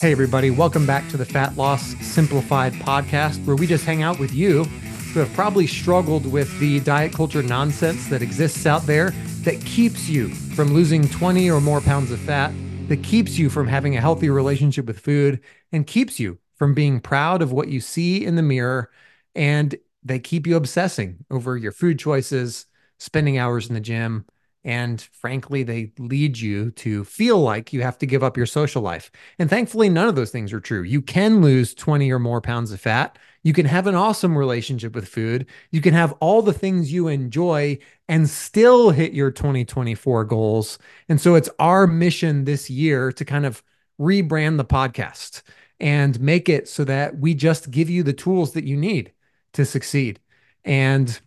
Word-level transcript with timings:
Hey, 0.00 0.12
everybody, 0.12 0.50
welcome 0.50 0.86
back 0.86 1.10
to 1.10 1.18
the 1.18 1.26
Fat 1.26 1.58
Loss 1.58 1.94
Simplified 2.00 2.72
podcast, 2.72 3.44
where 3.44 3.54
we 3.54 3.66
just 3.66 3.84
hang 3.84 4.02
out 4.02 4.18
with 4.18 4.32
you 4.32 4.64
who 5.12 5.20
have 5.20 5.30
probably 5.34 5.66
struggled 5.66 6.24
with 6.24 6.58
the 6.58 6.80
diet 6.80 7.12
culture 7.12 7.42
nonsense 7.42 8.08
that 8.08 8.22
exists 8.22 8.64
out 8.64 8.86
there 8.86 9.10
that 9.42 9.62
keeps 9.66 10.08
you 10.08 10.30
from 10.56 10.72
losing 10.72 11.06
20 11.06 11.50
or 11.50 11.60
more 11.60 11.82
pounds 11.82 12.10
of 12.10 12.18
fat, 12.20 12.50
that 12.88 13.02
keeps 13.02 13.38
you 13.38 13.50
from 13.50 13.68
having 13.68 13.94
a 13.94 14.00
healthy 14.00 14.30
relationship 14.30 14.86
with 14.86 14.98
food, 14.98 15.38
and 15.70 15.86
keeps 15.86 16.18
you 16.18 16.38
from 16.54 16.72
being 16.72 16.98
proud 16.98 17.42
of 17.42 17.52
what 17.52 17.68
you 17.68 17.78
see 17.78 18.24
in 18.24 18.36
the 18.36 18.42
mirror. 18.42 18.90
And 19.34 19.74
they 20.02 20.18
keep 20.18 20.46
you 20.46 20.56
obsessing 20.56 21.26
over 21.30 21.58
your 21.58 21.72
food 21.72 21.98
choices, 21.98 22.64
spending 22.98 23.36
hours 23.36 23.68
in 23.68 23.74
the 23.74 23.80
gym, 23.80 24.24
and 24.64 25.00
frankly, 25.00 25.62
they 25.62 25.92
lead 25.98 26.38
you 26.38 26.70
to 26.72 27.04
feel 27.04 27.38
like 27.38 27.72
you 27.72 27.82
have 27.82 27.96
to 27.98 28.06
give 28.06 28.22
up 28.22 28.36
your 28.36 28.46
social 28.46 28.82
life. 28.82 29.10
And 29.38 29.48
thankfully, 29.48 29.88
none 29.88 30.08
of 30.08 30.16
those 30.16 30.30
things 30.30 30.52
are 30.52 30.60
true. 30.60 30.82
You 30.82 31.00
can 31.00 31.40
lose 31.40 31.74
20 31.74 32.10
or 32.10 32.18
more 32.18 32.40
pounds 32.40 32.70
of 32.70 32.80
fat. 32.80 33.18
You 33.42 33.54
can 33.54 33.64
have 33.64 33.86
an 33.86 33.94
awesome 33.94 34.36
relationship 34.36 34.94
with 34.94 35.08
food. 35.08 35.46
You 35.70 35.80
can 35.80 35.94
have 35.94 36.12
all 36.20 36.42
the 36.42 36.52
things 36.52 36.92
you 36.92 37.08
enjoy 37.08 37.78
and 38.06 38.28
still 38.28 38.90
hit 38.90 39.14
your 39.14 39.30
2024 39.30 40.24
goals. 40.24 40.78
And 41.08 41.18
so 41.18 41.36
it's 41.36 41.48
our 41.58 41.86
mission 41.86 42.44
this 42.44 42.68
year 42.68 43.12
to 43.12 43.24
kind 43.24 43.46
of 43.46 43.62
rebrand 43.98 44.58
the 44.58 44.64
podcast 44.64 45.42
and 45.78 46.20
make 46.20 46.50
it 46.50 46.68
so 46.68 46.84
that 46.84 47.18
we 47.18 47.32
just 47.32 47.70
give 47.70 47.88
you 47.88 48.02
the 48.02 48.12
tools 48.12 48.52
that 48.52 48.64
you 48.64 48.76
need 48.76 49.12
to 49.54 49.64
succeed. 49.64 50.20
And 50.66 51.18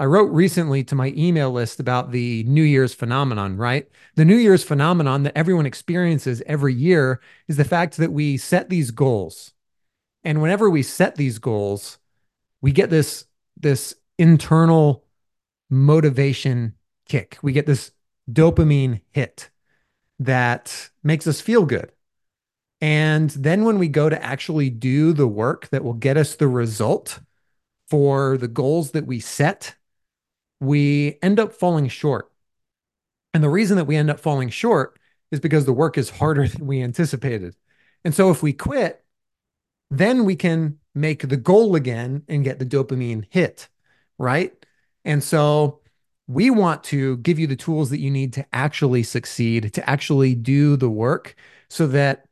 I 0.00 0.06
wrote 0.06 0.32
recently 0.32 0.82
to 0.84 0.94
my 0.94 1.12
email 1.16 1.52
list 1.52 1.78
about 1.78 2.10
the 2.10 2.42
New 2.44 2.62
Year's 2.62 2.92
phenomenon, 2.92 3.56
right? 3.56 3.88
The 4.16 4.24
New 4.24 4.36
Year's 4.36 4.64
phenomenon 4.64 5.22
that 5.22 5.36
everyone 5.36 5.66
experiences 5.66 6.42
every 6.46 6.74
year 6.74 7.20
is 7.46 7.56
the 7.56 7.64
fact 7.64 7.98
that 7.98 8.12
we 8.12 8.36
set 8.36 8.68
these 8.68 8.90
goals. 8.90 9.52
And 10.24 10.42
whenever 10.42 10.68
we 10.68 10.82
set 10.82 11.14
these 11.16 11.38
goals, 11.38 11.98
we 12.60 12.72
get 12.72 12.90
this 12.90 13.26
this 13.56 13.94
internal 14.18 15.04
motivation 15.70 16.74
kick. 17.06 17.38
We 17.42 17.52
get 17.52 17.66
this 17.66 17.92
dopamine 18.30 19.02
hit 19.10 19.50
that 20.18 20.90
makes 21.02 21.26
us 21.26 21.40
feel 21.40 21.64
good. 21.64 21.92
And 22.80 23.30
then 23.30 23.64
when 23.64 23.78
we 23.78 23.88
go 23.88 24.08
to 24.08 24.22
actually 24.22 24.70
do 24.70 25.12
the 25.12 25.28
work 25.28 25.68
that 25.68 25.84
will 25.84 25.92
get 25.92 26.16
us 26.16 26.34
the 26.34 26.48
result 26.48 27.20
for 27.88 28.36
the 28.36 28.48
goals 28.48 28.90
that 28.92 29.06
we 29.06 29.20
set, 29.20 29.76
we 30.62 31.18
end 31.22 31.40
up 31.40 31.52
falling 31.52 31.88
short. 31.88 32.30
And 33.34 33.42
the 33.42 33.48
reason 33.48 33.76
that 33.78 33.86
we 33.86 33.96
end 33.96 34.10
up 34.10 34.20
falling 34.20 34.48
short 34.48 34.96
is 35.32 35.40
because 35.40 35.64
the 35.64 35.72
work 35.72 35.98
is 35.98 36.08
harder 36.08 36.46
than 36.48 36.66
we 36.66 36.80
anticipated. 36.80 37.56
And 38.04 38.14
so 38.14 38.30
if 38.30 38.42
we 38.42 38.52
quit, 38.52 39.04
then 39.90 40.24
we 40.24 40.36
can 40.36 40.78
make 40.94 41.28
the 41.28 41.36
goal 41.36 41.74
again 41.74 42.22
and 42.28 42.44
get 42.44 42.60
the 42.60 42.66
dopamine 42.66 43.24
hit, 43.28 43.68
right? 44.18 44.52
And 45.04 45.22
so 45.22 45.80
we 46.28 46.48
want 46.48 46.84
to 46.84 47.16
give 47.18 47.40
you 47.40 47.48
the 47.48 47.56
tools 47.56 47.90
that 47.90 47.98
you 47.98 48.10
need 48.10 48.32
to 48.34 48.46
actually 48.52 49.02
succeed, 49.02 49.74
to 49.74 49.90
actually 49.90 50.36
do 50.36 50.76
the 50.76 50.90
work 50.90 51.34
so 51.68 51.88
that 51.88 52.26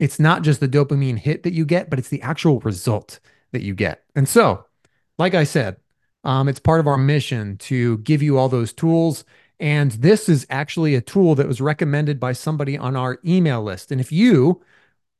it's 0.00 0.18
not 0.18 0.42
just 0.42 0.58
the 0.58 0.68
dopamine 0.68 1.18
hit 1.18 1.44
that 1.44 1.52
you 1.52 1.64
get, 1.64 1.88
but 1.88 2.00
it's 2.00 2.08
the 2.08 2.22
actual 2.22 2.58
result 2.60 3.20
that 3.52 3.62
you 3.62 3.72
get. 3.72 4.02
And 4.16 4.28
so, 4.28 4.66
like 5.16 5.34
I 5.34 5.44
said, 5.44 5.76
um, 6.24 6.48
it's 6.48 6.60
part 6.60 6.80
of 6.80 6.86
our 6.86 6.98
mission 6.98 7.56
to 7.58 7.98
give 7.98 8.22
you 8.22 8.38
all 8.38 8.48
those 8.48 8.72
tools. 8.72 9.24
And 9.60 9.92
this 9.92 10.28
is 10.28 10.46
actually 10.50 10.94
a 10.94 11.00
tool 11.00 11.34
that 11.36 11.46
was 11.46 11.60
recommended 11.60 12.18
by 12.18 12.32
somebody 12.32 12.76
on 12.76 12.96
our 12.96 13.18
email 13.24 13.62
list. 13.62 13.92
And 13.92 14.00
if 14.00 14.10
you 14.10 14.62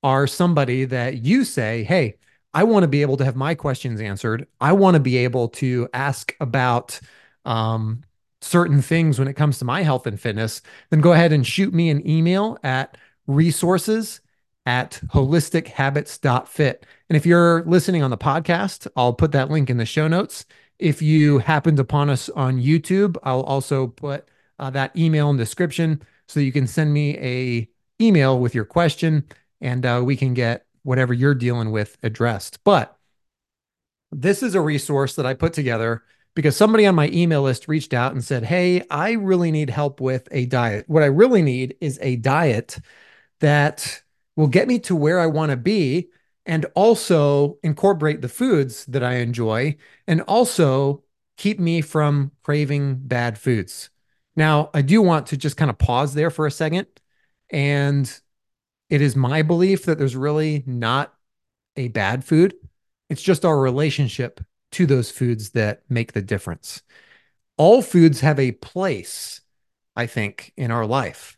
are 0.03 0.27
somebody 0.27 0.85
that 0.85 1.19
you 1.19 1.45
say, 1.45 1.85
hey, 1.85 2.17
I 2.55 2.65
want 2.65 2.83
to 2.83 2.89
be 2.89 3.03
able 3.03 3.17
to 3.19 3.25
have 3.25 3.37
my 3.37 3.55
questions 3.55 4.01
answered, 4.01 4.47
I 4.61 4.73
want 4.73 4.95
to 4.95 5.01
be 5.01 5.17
able 5.19 5.49
to 5.51 5.89
ask 5.95 6.35
about 6.41 7.01
um, 7.45 8.03
certain 8.41 8.83
things 8.83 9.19
when 9.19 9.29
it 9.29 9.35
comes 9.35 9.59
to 9.59 9.65
my 9.65 9.83
health 9.83 10.07
and 10.07 10.21
fitness, 10.21 10.61
then 10.91 11.01
go 11.01 11.13
ahead 11.13 11.33
and 11.33 11.47
shoot 11.47 11.73
me 11.73 11.89
an 11.91 12.07
email 12.09 12.59
at 12.63 12.97
resources 13.27 14.21
at 14.67 15.01
holistichabits.fit. 15.09 16.87
And 17.09 17.17
if 17.17 17.27
you're 17.27 17.63
listening 17.65 18.03
on 18.03 18.11
the 18.11 18.19
podcast, 18.19 18.87
I'll 18.97 19.13
put 19.13 19.33
that 19.33 19.51
link 19.51 19.71
in 19.71 19.77
the 19.77 19.87
show 19.87 20.09
notes. 20.09 20.45
If 20.83 21.01
you 21.01 21.39
happened 21.39 21.79
upon 21.79 22.11
us 22.11 22.29
on 22.31 22.61
YouTube, 22.61 23.17
I'll 23.23 23.43
also 23.43 23.87
put 23.87 24.29
uh, 24.59 24.69
that 24.71 24.97
email 24.97 25.31
in 25.31 25.37
the 25.37 25.45
description 25.45 26.03
so 26.27 26.41
you 26.41 26.51
can 26.51 26.67
send 26.67 26.93
me 26.93 27.17
a 27.19 27.69
email 28.01 28.41
with 28.41 28.53
your 28.53 28.65
question 28.65 29.25
and 29.61 29.87
uh, 29.87 30.03
we 30.05 30.17
can 30.17 30.35
get 30.35 30.67
whatever 30.83 31.15
you're 31.15 31.37
dealing 31.37 31.71
with 31.71 31.97
addressed. 32.03 32.65
But 32.65 32.99
this 34.11 34.43
is 34.43 34.57
a 34.57 34.61
resource 34.61 35.15
that 35.15 35.25
I 35.25 35.35
put 35.35 35.53
together 35.53 36.03
because 36.35 36.57
somebody 36.57 36.85
on 36.85 36.97
my 36.97 37.09
email 37.11 37.43
list 37.43 37.69
reached 37.69 37.95
out 37.95 38.11
and 38.11 38.25
said, 38.25 38.43
Hey, 38.43 38.83
I 38.91 39.13
really 39.13 39.53
need 39.53 39.71
help 39.71 40.01
with 40.01 40.27
a 40.33 40.47
diet. 40.47 40.87
What 40.89 41.05
I 41.05 41.07
really 41.07 41.43
need 41.43 41.77
is 41.81 42.01
a 42.03 42.17
diet 42.17 42.81
that 43.39 44.03
will 44.35 44.49
get 44.49 44.67
me 44.67 44.81
to 44.81 44.97
where 44.97 45.21
I 45.21 45.27
want 45.27 45.51
to 45.51 45.57
be 45.57 46.09
and 46.47 46.67
also 46.75 47.59
incorporate 47.63 48.21
the 48.21 48.29
foods 48.29 48.85
that 48.87 49.03
I 49.03 49.17
enjoy 49.17 49.77
and 50.07 50.23
also 50.23 51.05
keep 51.37 51.59
me 51.59 51.81
from 51.81 52.33
craving 52.43 52.97
bad 53.03 53.39
foods. 53.39 53.91
Now, 54.35 54.71
I 54.75 54.83
do 54.83 55.03
want 55.03 55.27
to 55.29 55.37
just 55.37 55.57
kind 55.57 55.71
of 55.71 55.79
pause 55.79 56.15
there 56.15 56.31
for 56.31 56.47
a 56.47 56.51
second. 56.51 56.87
And 57.51 58.13
it 58.89 59.01
is 59.01 59.15
my 59.15 59.43
belief 59.43 59.85
that 59.85 59.99
there's 59.99 60.17
really 60.17 60.65
not 60.67 61.15
a 61.77 61.89
bad 61.89 62.25
food. 62.25 62.55
It's 63.09 63.23
just 63.23 63.45
our 63.45 63.59
relationship 63.59 64.41
to 64.73 64.87
those 64.87 65.11
foods 65.11 65.51
that 65.51 65.83
make 65.89 66.13
the 66.13 66.23
difference. 66.23 66.83
All 67.57 67.83
foods 67.83 68.21
have 68.21 68.41
a 68.41 68.53
place, 68.53 69.43
I 69.95 70.07
think, 70.07 70.53
in 70.57 70.71
our 70.71 70.87
life. 70.87 71.37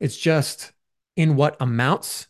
It's 0.00 0.16
just 0.16 0.72
in 1.16 1.34
what 1.34 1.56
amounts 1.60 2.27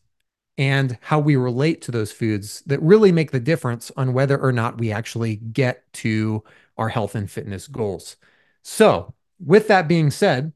and 0.59 0.99
how 1.01 1.21
we 1.21 1.37
relate 1.37 1.81
to 1.83 1.93
those 1.93 2.13
foods 2.13 2.63
that 2.67 2.83
really 2.83 3.13
make 3.13 3.31
the 3.31 3.41
difference 3.41 3.91
on 3.97 4.13
whether 4.13 4.37
or 4.37 4.53
not 4.53 4.79
we 4.79 4.93
actually 4.93 5.37
get 5.37 5.91
to 5.93 6.43
our 6.77 6.89
health 6.89 7.15
and 7.15 7.31
fitness 7.31 7.69
goals. 7.69 8.17
So, 8.63 9.15
with 9.39 9.69
that 9.69 9.87
being 9.89 10.11
said, 10.11 10.53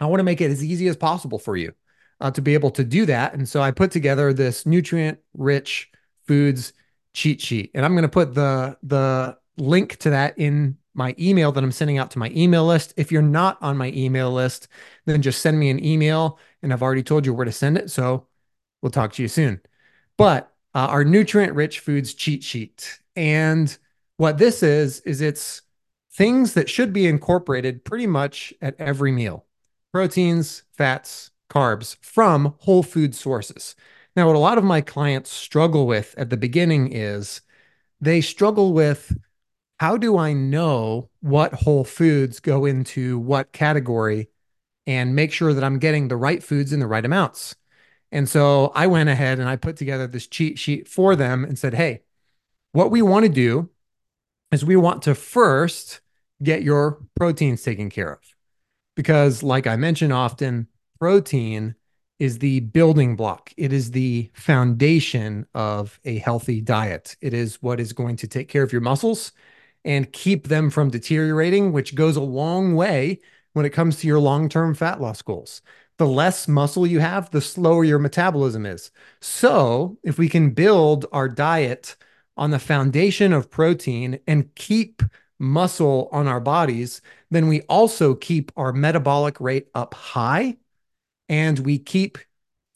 I 0.00 0.06
want 0.06 0.20
to 0.20 0.24
make 0.24 0.40
it 0.40 0.50
as 0.50 0.64
easy 0.64 0.86
as 0.88 0.96
possible 0.96 1.38
for 1.38 1.56
you 1.56 1.72
uh, 2.20 2.30
to 2.30 2.40
be 2.40 2.54
able 2.54 2.70
to 2.72 2.84
do 2.84 3.06
that. 3.06 3.34
And 3.34 3.48
so 3.48 3.60
I 3.60 3.70
put 3.72 3.90
together 3.90 4.32
this 4.32 4.64
nutrient 4.64 5.18
rich 5.34 5.90
foods 6.26 6.72
cheat 7.14 7.40
sheet. 7.40 7.70
And 7.74 7.84
I'm 7.84 7.92
going 7.92 8.02
to 8.02 8.08
put 8.08 8.34
the 8.34 8.76
the 8.82 9.38
link 9.56 9.96
to 9.96 10.10
that 10.10 10.38
in 10.38 10.76
my 10.94 11.14
email 11.18 11.50
that 11.52 11.64
I'm 11.64 11.72
sending 11.72 11.98
out 11.98 12.10
to 12.12 12.18
my 12.18 12.30
email 12.34 12.64
list. 12.66 12.94
If 12.96 13.10
you're 13.10 13.22
not 13.22 13.58
on 13.60 13.76
my 13.76 13.90
email 13.92 14.30
list, 14.32 14.68
then 15.04 15.20
just 15.22 15.40
send 15.40 15.58
me 15.58 15.70
an 15.70 15.84
email 15.84 16.38
and 16.62 16.72
I've 16.72 16.82
already 16.82 17.02
told 17.02 17.26
you 17.26 17.34
where 17.34 17.44
to 17.44 17.52
send 17.52 17.76
it. 17.76 17.90
So 17.90 18.26
We'll 18.86 18.92
talk 18.92 19.14
to 19.14 19.22
you 19.22 19.26
soon. 19.26 19.60
But 20.16 20.54
uh, 20.72 20.86
our 20.86 21.02
nutrient 21.02 21.54
rich 21.54 21.80
foods 21.80 22.14
cheat 22.14 22.44
sheet. 22.44 23.00
And 23.16 23.76
what 24.16 24.38
this 24.38 24.62
is, 24.62 25.00
is 25.00 25.20
it's 25.20 25.62
things 26.12 26.54
that 26.54 26.70
should 26.70 26.92
be 26.92 27.08
incorporated 27.08 27.84
pretty 27.84 28.06
much 28.06 28.54
at 28.62 28.76
every 28.78 29.10
meal 29.10 29.44
proteins, 29.90 30.62
fats, 30.70 31.32
carbs 31.50 31.96
from 32.00 32.54
whole 32.58 32.84
food 32.84 33.16
sources. 33.16 33.74
Now, 34.14 34.28
what 34.28 34.36
a 34.36 34.38
lot 34.38 34.56
of 34.56 34.62
my 34.62 34.82
clients 34.82 35.32
struggle 35.32 35.88
with 35.88 36.14
at 36.16 36.30
the 36.30 36.36
beginning 36.36 36.92
is 36.92 37.40
they 38.00 38.20
struggle 38.20 38.72
with 38.72 39.18
how 39.80 39.96
do 39.96 40.16
I 40.16 40.32
know 40.32 41.10
what 41.22 41.54
whole 41.54 41.82
foods 41.82 42.38
go 42.38 42.66
into 42.66 43.18
what 43.18 43.50
category 43.50 44.28
and 44.86 45.16
make 45.16 45.32
sure 45.32 45.52
that 45.54 45.64
I'm 45.64 45.80
getting 45.80 46.06
the 46.06 46.16
right 46.16 46.40
foods 46.40 46.72
in 46.72 46.78
the 46.78 46.86
right 46.86 47.04
amounts? 47.04 47.56
And 48.12 48.28
so 48.28 48.72
I 48.74 48.86
went 48.86 49.08
ahead 49.08 49.38
and 49.38 49.48
I 49.48 49.56
put 49.56 49.76
together 49.76 50.06
this 50.06 50.26
cheat 50.26 50.58
sheet 50.58 50.88
for 50.88 51.16
them 51.16 51.44
and 51.44 51.58
said, 51.58 51.74
hey, 51.74 52.02
what 52.72 52.90
we 52.90 53.02
want 53.02 53.24
to 53.24 53.32
do 53.32 53.70
is 54.52 54.64
we 54.64 54.76
want 54.76 55.02
to 55.02 55.14
first 55.14 56.00
get 56.42 56.62
your 56.62 57.00
proteins 57.14 57.62
taken 57.62 57.90
care 57.90 58.12
of. 58.12 58.20
Because, 58.94 59.42
like 59.42 59.66
I 59.66 59.76
mention 59.76 60.12
often, 60.12 60.68
protein 60.98 61.74
is 62.18 62.38
the 62.38 62.60
building 62.60 63.14
block, 63.14 63.52
it 63.58 63.72
is 63.72 63.90
the 63.90 64.30
foundation 64.32 65.46
of 65.54 66.00
a 66.04 66.16
healthy 66.18 66.62
diet. 66.62 67.14
It 67.20 67.34
is 67.34 67.60
what 67.62 67.78
is 67.78 67.92
going 67.92 68.16
to 68.16 68.26
take 68.26 68.48
care 68.48 68.62
of 68.62 68.72
your 68.72 68.80
muscles 68.80 69.32
and 69.84 70.10
keep 70.12 70.48
them 70.48 70.70
from 70.70 70.90
deteriorating, 70.90 71.72
which 71.72 71.94
goes 71.94 72.16
a 72.16 72.22
long 72.22 72.74
way 72.74 73.20
when 73.52 73.66
it 73.66 73.70
comes 73.70 73.96
to 73.96 74.06
your 74.06 74.18
long 74.18 74.48
term 74.48 74.74
fat 74.74 75.00
loss 75.00 75.20
goals 75.20 75.60
the 75.98 76.06
less 76.06 76.46
muscle 76.46 76.86
you 76.86 77.00
have, 77.00 77.30
the 77.30 77.40
slower 77.40 77.84
your 77.84 77.98
metabolism 77.98 78.66
is. 78.66 78.90
So, 79.20 79.98
if 80.02 80.18
we 80.18 80.28
can 80.28 80.50
build 80.50 81.06
our 81.12 81.28
diet 81.28 81.96
on 82.36 82.50
the 82.50 82.58
foundation 82.58 83.32
of 83.32 83.50
protein 83.50 84.18
and 84.26 84.54
keep 84.54 85.02
muscle 85.38 86.08
on 86.12 86.26
our 86.26 86.40
bodies, 86.40 87.00
then 87.30 87.48
we 87.48 87.62
also 87.62 88.14
keep 88.14 88.52
our 88.56 88.72
metabolic 88.72 89.40
rate 89.40 89.68
up 89.74 89.94
high 89.94 90.56
and 91.28 91.58
we 91.60 91.78
keep 91.78 92.18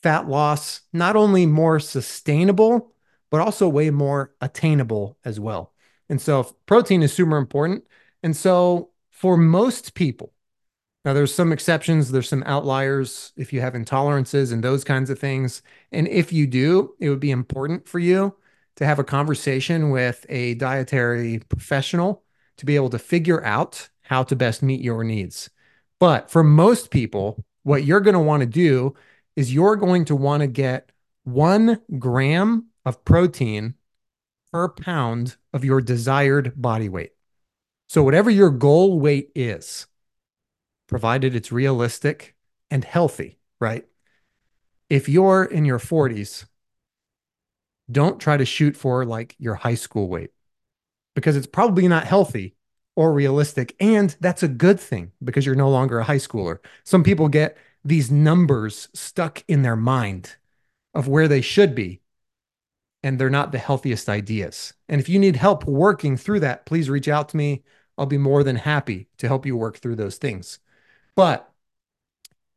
fat 0.03 0.29
loss 0.29 0.81
not 0.93 1.17
only 1.17 1.47
more 1.47 1.79
sustainable, 1.79 2.93
but 3.31 3.41
also 3.41 3.69
way 3.69 3.91
more 3.91 4.35
attainable 4.41 5.17
as 5.25 5.39
well. 5.39 5.73
And 6.09 6.21
so 6.21 6.57
protein 6.67 7.03
is 7.03 7.13
super 7.13 7.37
important. 7.37 7.85
And 8.23 8.37
so 8.37 8.91
for 9.11 9.37
most 9.37 9.95
people, 9.95 10.33
now 11.05 11.15
there's 11.15 11.35
some 11.35 11.53
exceptions, 11.53 12.11
there's 12.11 12.29
some 12.29 12.43
outliers 12.45 13.33
if 13.37 13.53
you 13.53 13.61
have 13.61 13.73
intolerances 13.73 14.53
and 14.53 14.63
those 14.63 14.85
kinds 14.85 15.09
of 15.09 15.19
things. 15.19 15.63
And 15.93 16.07
if 16.09 16.33
you 16.33 16.47
do, 16.47 16.95
it 17.01 17.09
would 17.09 17.21
be 17.21 17.31
important 17.31 17.89
for 17.89 17.99
you 17.99 18.37
to 18.77 18.87
have 18.87 18.99
a 18.99 19.05
conversation 19.05 19.91
with 19.91 20.27
a 20.29 20.55
dietary 20.55 21.41
professional 21.49 22.23
to 22.59 22.67
be 22.67 22.77
able 22.77 22.91
to 22.91 22.99
figure 22.99 23.43
out 23.45 23.89
how 24.03 24.23
to 24.25 24.37
best 24.37 24.63
meet 24.63 24.81
your 24.81 25.03
needs. 25.03 25.49
But 25.99 26.31
for 26.31 26.43
most 26.43 26.91
people, 26.91 27.45
what 27.63 27.85
you're 27.85 28.01
going 28.01 28.15
to 28.15 28.21
want 28.21 28.41
to 28.41 28.47
do 28.47 28.95
is 29.37 29.55
you're 29.55 29.77
going 29.77 30.05
to 30.07 30.17
want 30.17 30.43
to 30.43 30.47
get 30.47 30.93
one 31.25 31.81
gram 31.99 32.67
of 32.85 33.05
protein 33.05 33.75
per 34.53 34.69
pound 34.69 35.37
of 35.53 35.65
your 35.65 35.81
desired 35.81 36.53
body 36.61 36.89
weight. 36.89 37.13
So, 37.89 38.03
whatever 38.03 38.31
your 38.31 38.51
goal 38.51 38.99
weight 38.99 39.31
is, 39.35 39.87
provided 40.91 41.37
it's 41.37 41.53
realistic 41.53 42.35
and 42.69 42.85
healthy, 42.85 43.39
right? 43.61 43.87
If 44.91 45.09
you're 45.09 45.45
in 45.45 45.65
your 45.65 45.79
40s, 45.79 46.47
don't 47.89 48.21
try 48.21 48.37
to 48.37 48.45
shoot 48.45 48.77
for 48.77 49.05
like 49.05 49.37
your 49.39 49.55
high 49.55 49.77
school 49.77 50.09
weight 50.09 50.33
because 51.15 51.37
it's 51.37 51.47
probably 51.47 51.87
not 51.87 52.05
healthy 52.05 52.57
or 52.97 53.13
realistic. 53.13 53.77
And 53.79 54.17
that's 54.21 54.43
a 54.43 54.49
good 54.49 54.81
thing 54.81 55.13
because 55.23 55.47
you're 55.47 55.55
no 55.55 55.71
longer 55.71 56.01
a 56.01 56.05
high 56.05 56.17
schooler. 56.17 56.59
Some 56.83 57.05
people 57.05 57.29
get 57.29 57.57
these 57.85 58.11
numbers 58.11 58.89
stuck 58.93 59.45
in 59.47 59.63
their 59.63 59.77
mind 59.77 60.37
of 60.93 61.07
where 61.07 61.29
they 61.29 61.41
should 61.41 61.73
be, 61.73 62.01
and 63.05 63.17
they're 63.17 63.31
not 63.31 63.53
the 63.53 63.59
healthiest 63.59 64.09
ideas. 64.09 64.75
And 64.89 65.01
if 65.01 65.09
you 65.09 65.21
need 65.21 65.37
help 65.37 65.65
working 65.67 66.17
through 66.17 66.41
that, 66.41 66.67
please 66.67 66.91
reach 66.91 67.07
out 67.07 67.29
to 67.29 67.37
me. 67.37 67.63
I'll 67.97 68.07
be 68.07 68.19
more 68.19 68.43
than 68.43 68.57
happy 68.57 69.09
to 69.19 69.29
help 69.29 69.47
you 69.47 69.57
work 69.57 69.79
through 69.79 69.97
those 69.97 70.17
things. 70.17 70.59
But 71.15 71.51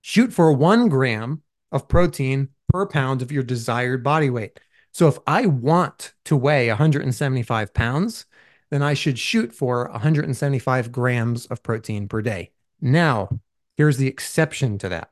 shoot 0.01 0.33
for 0.33 0.51
one 0.51 0.89
gram 0.89 1.41
of 1.71 1.87
protein 1.87 2.49
per 2.69 2.85
pound 2.85 3.21
of 3.21 3.31
your 3.31 3.43
desired 3.43 4.03
body 4.03 4.29
weight. 4.29 4.59
So 4.91 5.07
if 5.07 5.17
I 5.25 5.47
want 5.47 6.13
to 6.25 6.35
weigh 6.35 6.67
175 6.69 7.73
pounds, 7.73 8.25
then 8.69 8.81
I 8.81 8.93
should 8.93 9.19
shoot 9.19 9.53
for 9.53 9.89
175 9.89 10.91
grams 10.91 11.45
of 11.47 11.63
protein 11.63 12.07
per 12.07 12.21
day. 12.21 12.51
Now, 12.79 13.39
here's 13.77 13.97
the 13.97 14.07
exception 14.07 14.77
to 14.79 14.89
that. 14.89 15.11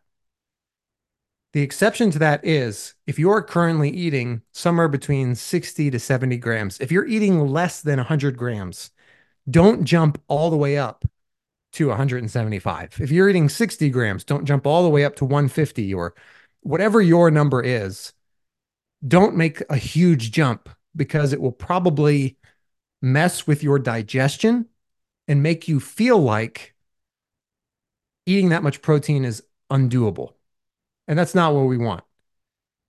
The 1.53 1.61
exception 1.61 2.11
to 2.11 2.19
that 2.19 2.45
is 2.45 2.93
if 3.07 3.19
you're 3.19 3.41
currently 3.41 3.89
eating 3.89 4.41
somewhere 4.51 4.87
between 4.87 5.35
60 5.35 5.91
to 5.91 5.99
70 5.99 6.37
grams, 6.37 6.79
if 6.79 6.91
you're 6.91 7.07
eating 7.07 7.47
less 7.47 7.81
than 7.81 7.97
100 7.97 8.37
grams, 8.37 8.91
don't 9.49 9.83
jump 9.83 10.21
all 10.27 10.49
the 10.49 10.57
way 10.57 10.77
up 10.77 11.03
to 11.73 11.87
175. 11.87 12.97
If 12.99 13.11
you're 13.11 13.29
eating 13.29 13.49
60 13.49 13.89
grams, 13.89 14.23
don't 14.23 14.45
jump 14.45 14.67
all 14.67 14.83
the 14.83 14.89
way 14.89 15.05
up 15.05 15.15
to 15.17 15.25
150 15.25 15.93
or 15.93 16.13
whatever 16.61 17.01
your 17.01 17.31
number 17.31 17.61
is. 17.61 18.13
Don't 19.07 19.35
make 19.35 19.63
a 19.69 19.77
huge 19.77 20.31
jump 20.31 20.69
because 20.95 21.33
it 21.33 21.41
will 21.41 21.51
probably 21.51 22.37
mess 23.01 23.47
with 23.47 23.63
your 23.63 23.79
digestion 23.79 24.67
and 25.27 25.41
make 25.41 25.67
you 25.67 25.79
feel 25.79 26.19
like 26.19 26.75
eating 28.25 28.49
that 28.49 28.63
much 28.63 28.81
protein 28.81 29.25
is 29.25 29.43
undoable. 29.71 30.33
And 31.07 31.17
that's 31.17 31.35
not 31.35 31.53
what 31.53 31.63
we 31.63 31.77
want. 31.77 32.03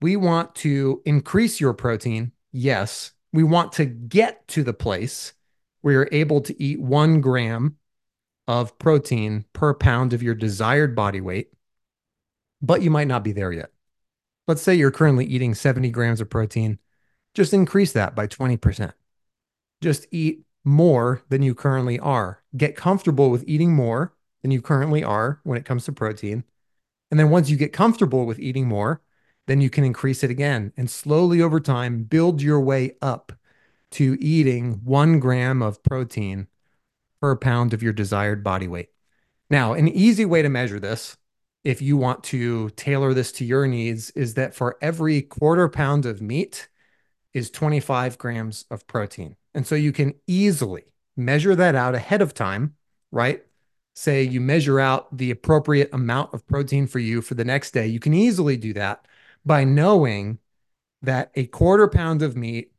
We 0.01 0.15
want 0.17 0.53
to 0.55 1.01
increase 1.05 1.59
your 1.59 1.73
protein. 1.73 2.33
Yes. 2.51 3.11
We 3.31 3.43
want 3.43 3.71
to 3.73 3.85
get 3.85 4.47
to 4.49 4.63
the 4.63 4.73
place 4.73 5.33
where 5.81 5.93
you're 5.93 6.09
able 6.11 6.41
to 6.41 6.61
eat 6.61 6.79
one 6.79 7.21
gram 7.21 7.77
of 8.47 8.77
protein 8.77 9.45
per 9.53 9.73
pound 9.73 10.13
of 10.13 10.23
your 10.23 10.35
desired 10.35 10.95
body 10.95 11.21
weight, 11.21 11.51
but 12.61 12.81
you 12.81 12.91
might 12.91 13.07
not 13.07 13.23
be 13.23 13.31
there 13.31 13.51
yet. 13.51 13.71
Let's 14.47 14.61
say 14.61 14.75
you're 14.75 14.91
currently 14.91 15.25
eating 15.25 15.55
70 15.55 15.89
grams 15.91 16.19
of 16.19 16.29
protein. 16.29 16.79
Just 17.33 17.53
increase 17.53 17.93
that 17.93 18.15
by 18.15 18.27
20%. 18.27 18.93
Just 19.81 20.05
eat 20.11 20.43
more 20.63 21.21
than 21.29 21.41
you 21.41 21.55
currently 21.55 21.99
are. 21.99 22.43
Get 22.55 22.75
comfortable 22.75 23.29
with 23.29 23.43
eating 23.47 23.73
more 23.73 24.13
than 24.41 24.51
you 24.51 24.61
currently 24.61 25.03
are 25.03 25.39
when 25.43 25.57
it 25.57 25.65
comes 25.65 25.85
to 25.85 25.91
protein. 25.91 26.43
And 27.09 27.19
then 27.19 27.29
once 27.29 27.49
you 27.49 27.57
get 27.57 27.73
comfortable 27.73 28.25
with 28.25 28.39
eating 28.39 28.67
more, 28.67 29.01
then 29.47 29.61
you 29.61 29.69
can 29.69 29.83
increase 29.83 30.23
it 30.23 30.31
again 30.31 30.71
and 30.77 30.89
slowly 30.89 31.41
over 31.41 31.59
time 31.59 32.03
build 32.03 32.41
your 32.41 32.59
way 32.59 32.95
up 33.01 33.33
to 33.91 34.17
eating 34.19 34.81
one 34.83 35.19
gram 35.19 35.61
of 35.61 35.83
protein 35.83 36.47
per 37.23 37.37
pound 37.37 37.73
of 37.73 37.81
your 37.81 37.93
desired 37.93 38.43
body 38.43 38.67
weight. 38.67 38.89
Now, 39.49 39.71
an 39.71 39.87
easy 39.87 40.25
way 40.25 40.41
to 40.41 40.49
measure 40.49 40.77
this, 40.77 41.15
if 41.63 41.81
you 41.81 41.95
want 41.95 42.21
to 42.25 42.69
tailor 42.71 43.13
this 43.13 43.31
to 43.33 43.45
your 43.45 43.65
needs, 43.65 44.09
is 44.09 44.33
that 44.33 44.53
for 44.53 44.75
every 44.81 45.21
quarter 45.21 45.69
pound 45.69 46.05
of 46.05 46.21
meat 46.21 46.67
is 47.33 47.49
25 47.49 48.17
grams 48.17 48.65
of 48.69 48.85
protein. 48.87 49.37
And 49.53 49.65
so 49.65 49.75
you 49.75 49.93
can 49.93 50.15
easily 50.27 50.83
measure 51.15 51.55
that 51.55 51.75
out 51.75 51.95
ahead 51.95 52.21
of 52.21 52.33
time, 52.33 52.75
right? 53.09 53.41
Say 53.95 54.23
you 54.23 54.41
measure 54.41 54.81
out 54.81 55.17
the 55.17 55.31
appropriate 55.31 55.91
amount 55.93 56.33
of 56.33 56.45
protein 56.45 56.87
for 56.87 56.99
you 56.99 57.21
for 57.21 57.35
the 57.35 57.45
next 57.45 57.71
day. 57.71 57.87
You 57.87 58.01
can 58.01 58.13
easily 58.13 58.57
do 58.57 58.73
that 58.73 59.07
by 59.45 59.63
knowing 59.63 60.39
that 61.01 61.31
a 61.35 61.45
quarter 61.45 61.87
pound 61.87 62.21
of 62.21 62.35
meat, 62.35 62.73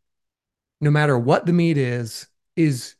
no 0.83 0.91
matter 0.91 1.19
what 1.19 1.47
the 1.47 1.55
meat 1.55 1.79
is, 1.79 2.27
is 2.57 2.97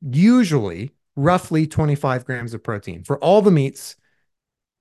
usually 0.00 0.92
roughly 1.16 1.66
25 1.66 2.24
grams 2.24 2.54
of 2.54 2.62
protein. 2.62 3.02
For 3.04 3.18
all 3.18 3.42
the 3.42 3.50
meats, 3.50 3.96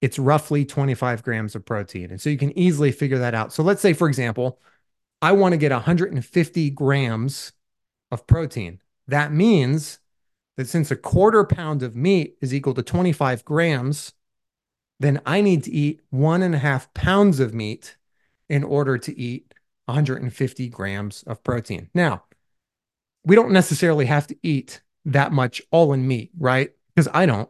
it's 0.02 0.20
roughly 0.20 0.66
25 0.66 1.24
grams 1.24 1.56
of 1.56 1.66
protein. 1.66 2.12
And 2.12 2.22
so 2.22 2.30
you 2.30 2.38
can 2.38 2.58
easily 2.58 2.92
figure 2.92 3.18
that 3.18 3.34
out. 3.34 3.52
So 3.52 3.64
let's 3.64 3.82
say, 3.82 3.94
for 3.94 4.08
example, 4.08 4.60
I 5.22 5.32
want 5.32 5.54
to 5.54 5.58
get 5.58 5.72
150 5.72 6.70
grams 6.72 7.54
of 8.12 8.28
protein. 8.28 8.80
That 9.08 9.32
means 9.32 10.00
that 10.58 10.68
since 10.68 10.92
a 10.92 10.96
quarter 10.96 11.44
pound 11.44 11.82
of 11.82 11.96
meat 11.96 12.38
is 12.42 12.54
equal 12.54 12.74
to 12.76 12.84
25 12.84 13.44
grams, 13.44 14.14
then 15.00 15.22
I 15.26 15.42
need 15.42 15.64
to 15.64 15.72
eat 15.72 16.02
one 16.10 16.42
and 16.42 16.56
a 16.56 16.60
half 16.60 16.94
pounds 16.94 17.40
of 17.40 17.54
meat 17.54 17.98
in 18.50 18.64
order 18.64 18.98
to 18.98 19.20
eat 19.20 19.54
150 19.86 20.70
grams 20.70 21.24
of 21.24 21.44
protein. 21.44 21.90
Now, 21.94 22.24
we 23.24 23.36
don't 23.36 23.52
necessarily 23.52 24.06
have 24.06 24.28
to 24.28 24.38
eat 24.42 24.82
that 25.08 25.32
much 25.32 25.62
all 25.72 25.94
in 25.94 26.08
meat, 26.08 26.32
right? 26.38 26.72
Because 26.94 27.10
I 27.14 27.26
don't. 27.26 27.50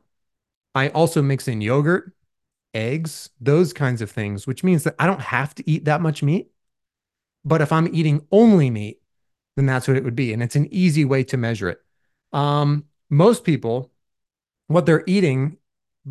I 0.76 0.90
also 0.90 1.22
mix 1.22 1.48
in 1.48 1.60
yogurt, 1.60 2.14
eggs, 2.74 3.32
those 3.42 3.74
kinds 3.74 4.02
of 4.02 4.12
things, 4.12 4.46
which 4.46 4.64
means 4.64 4.84
that 4.84 4.96
I 5.00 5.08
don't 5.08 5.22
have 5.22 5.56
to 5.56 5.70
eat 5.70 5.86
that 5.86 6.02
much 6.02 6.22
meat. 6.22 6.52
But 7.44 7.62
if 7.62 7.72
I'm 7.72 7.94
eating 7.94 8.26
only 8.32 8.70
meat, 8.70 9.02
then 9.56 9.66
that's 9.66 9.88
what 9.88 9.98
it 9.98 10.04
would 10.04 10.16
be. 10.16 10.34
And 10.34 10.44
it's 10.44 10.56
an 10.56 10.72
easy 10.72 11.04
way 11.04 11.24
to 11.26 11.38
measure 11.38 11.70
it. 11.70 11.80
Um, 12.32 12.86
most 13.10 13.44
people, 13.44 13.92
what 14.68 14.86
they're 14.86 15.04
eating 15.08 15.58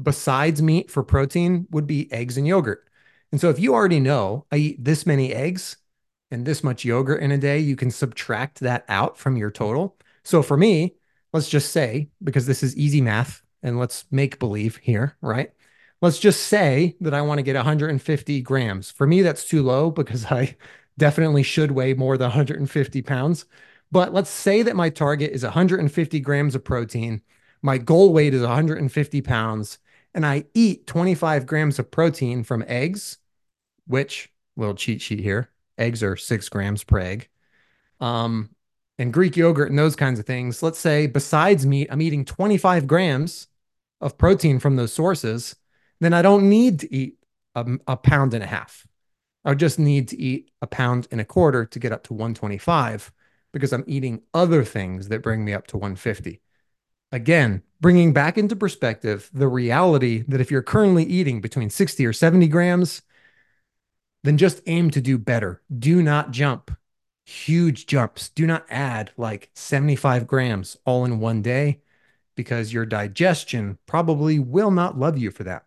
besides 0.01 0.61
meat 0.61 0.91
for 0.91 1.03
protein 1.03 1.69
would 1.71 1.87
be 1.87 2.11
eggs 2.13 2.37
and 2.37 2.47
yogurt. 2.47 2.89
And 3.31 3.41
so 3.41 3.51
if 3.51 3.59
you 3.59 3.73
already 3.75 4.01
know 4.01 4.47
I 4.51 4.57
eat 4.57 4.85
this 4.85 5.07
many 5.07 5.33
eggs 5.33 5.77
and 6.31 6.45
this 6.45 6.65
much 6.65 6.85
yogurt 6.85 7.23
in 7.23 7.31
a 7.31 7.39
day, 7.39 7.59
you 7.59 7.77
can 7.77 7.91
subtract 7.91 8.61
that 8.61 8.85
out 8.89 9.17
from 9.17 9.37
your 9.37 9.51
total. 9.51 9.97
So 10.25 10.43
for 10.43 10.57
me, 10.57 10.97
let's 11.37 11.51
just 11.51 11.71
say, 11.71 12.09
because 12.25 12.47
this 12.47 12.63
is 12.63 12.75
easy 12.77 13.03
math 13.03 13.43
and 13.63 13.79
let's 13.79 14.07
make 14.11 14.39
believe 14.39 14.77
here, 14.77 15.19
right? 15.21 15.53
Let's 16.01 16.19
just 16.19 16.45
say 16.47 16.97
that 17.03 17.13
I 17.13 17.21
want 17.21 17.39
to 17.39 17.43
get 17.43 17.57
150 17.57 18.41
grams. 18.41 18.91
For 18.91 19.07
me, 19.07 19.21
that's 19.21 19.45
too 19.47 19.63
low 19.63 19.91
because 19.91 20.25
I 20.33 20.57
definitely 20.97 21.43
should 21.43 21.73
weigh 21.73 21.93
more 21.93 22.17
than 22.17 22.29
150 22.29 23.03
pounds. 23.03 23.45
But 23.93 24.15
let's 24.15 24.31
say 24.31 24.63
that 24.63 24.77
my 24.77 24.89
target 24.89 25.33
is 25.33 25.45
150 25.45 26.21
grams 26.21 26.55
of 26.55 26.65
protein. 26.65 27.21
My 27.61 27.77
goal 27.77 28.15
weight 28.15 28.33
is 28.33 28.41
150 28.41 29.21
pounds, 29.21 29.79
and 30.15 30.25
I 30.25 30.45
eat 30.55 30.87
25 30.87 31.45
grams 31.45 31.79
of 31.79 31.91
protein 31.91 32.45
from 32.45 32.65
eggs, 32.67 33.19
which 33.87 34.33
little 34.57 34.75
cheat 34.75 35.03
sheet 35.03 35.21
here 35.21 35.51
eggs 35.77 36.03
are 36.03 36.17
six 36.17 36.49
grams 36.49 36.83
per 36.83 36.99
egg. 36.99 37.29
Um, 38.01 38.49
and 38.99 39.13
Greek 39.13 39.37
yogurt 39.37 39.71
and 39.71 39.79
those 39.79 39.97
kinds 39.97 40.19
of 40.19 40.27
things. 40.27 40.63
Let's 40.63 40.79
say 40.79 41.07
besides 41.07 41.67
meat, 41.67 41.89
I'm 41.91 42.01
eating 42.01 42.25
25 42.25 42.87
grams 42.87 43.49
of 44.01 44.19
protein 44.19 44.59
from 44.59 44.77
those 44.77 44.93
sources. 44.93 45.57
Then 46.01 46.13
I 46.13 46.23
don't 46.23 46.49
need 46.49 46.81
to 46.81 46.95
eat 46.95 47.19
a, 47.55 47.67
a 47.87 47.97
pound 47.97 48.35
and 48.35 48.43
a 48.43 48.47
half. 48.47 48.87
I 49.45 49.55
just 49.55 49.79
need 49.79 50.09
to 50.09 50.21
eat 50.21 50.51
a 50.61 50.67
pound 50.67 51.07
and 51.11 51.21
a 51.21 51.25
quarter 51.25 51.65
to 51.65 51.79
get 51.79 51.93
up 51.93 52.05
to 52.05 52.13
125 52.13 53.13
because 53.53 53.73
I'm 53.73 53.85
eating 53.87 54.23
other 54.35 54.65
things 54.65 55.09
that 55.09 55.23
bring 55.23 55.45
me 55.45 55.55
up 55.55 55.67
to 55.69 55.77
150. 55.77 56.41
Again, 57.13 57.63
bringing 57.81 58.13
back 58.13 58.37
into 58.37 58.57
perspective 58.57 59.31
the 59.33 59.49
reality 59.49 60.25
that 60.29 60.41
if 60.41 60.51
you're 60.51 60.63
currently 60.63 61.05
eating 61.05 61.41
between 61.41 61.71
60 61.71 62.05
or 62.05 62.13
70 62.13 62.49
grams, 62.49 63.03
then 64.25 64.37
just 64.37 64.61
aim 64.67 64.91
to 64.91 65.01
do 65.01 65.17
better. 65.17 65.63
Do 65.79 66.03
not 66.03 66.33
jump 66.33 66.73
huge 67.27 67.87
jumps. 67.87 68.29
Do 68.31 68.47
not 68.47 68.65
add 68.71 69.11
like 69.17 69.51
75 69.55 70.27
grams 70.27 70.77
all 70.87 71.05
in 71.05 71.19
one 71.19 71.43
day 71.43 71.83
because 72.37 72.73
your 72.73 72.87
digestion 72.87 73.79
probably 73.87 74.39
will 74.39 74.71
not 74.71 74.99
love 74.99 75.19
you 75.19 75.31
for 75.31 75.45
that. 75.45 75.67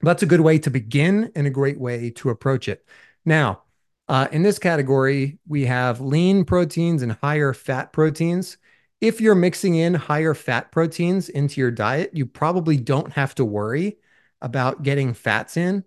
That's 0.00 0.22
a 0.22 0.26
good 0.26 0.40
way 0.40 0.58
to 0.60 0.70
begin 0.70 1.30
and 1.34 1.46
a 1.46 1.50
great 1.50 1.78
way 1.78 2.10
to 2.10 2.30
approach 2.30 2.68
it. 2.68 2.86
Now, 3.24 3.62
uh, 4.08 4.28
in 4.32 4.42
this 4.42 4.58
category, 4.58 5.38
we 5.46 5.66
have 5.66 6.00
lean 6.00 6.44
proteins 6.44 7.02
and 7.02 7.12
higher 7.12 7.52
fat 7.52 7.92
proteins. 7.92 8.56
If 9.00 9.20
you're 9.20 9.34
mixing 9.34 9.74
in 9.74 9.94
higher 9.94 10.34
fat 10.34 10.72
proteins 10.72 11.28
into 11.28 11.60
your 11.60 11.70
diet, 11.70 12.10
you 12.14 12.24
probably 12.24 12.78
don't 12.78 13.12
have 13.12 13.34
to 13.34 13.44
worry 13.44 13.98
about 14.40 14.82
getting 14.82 15.12
fats 15.12 15.56
in. 15.56 15.84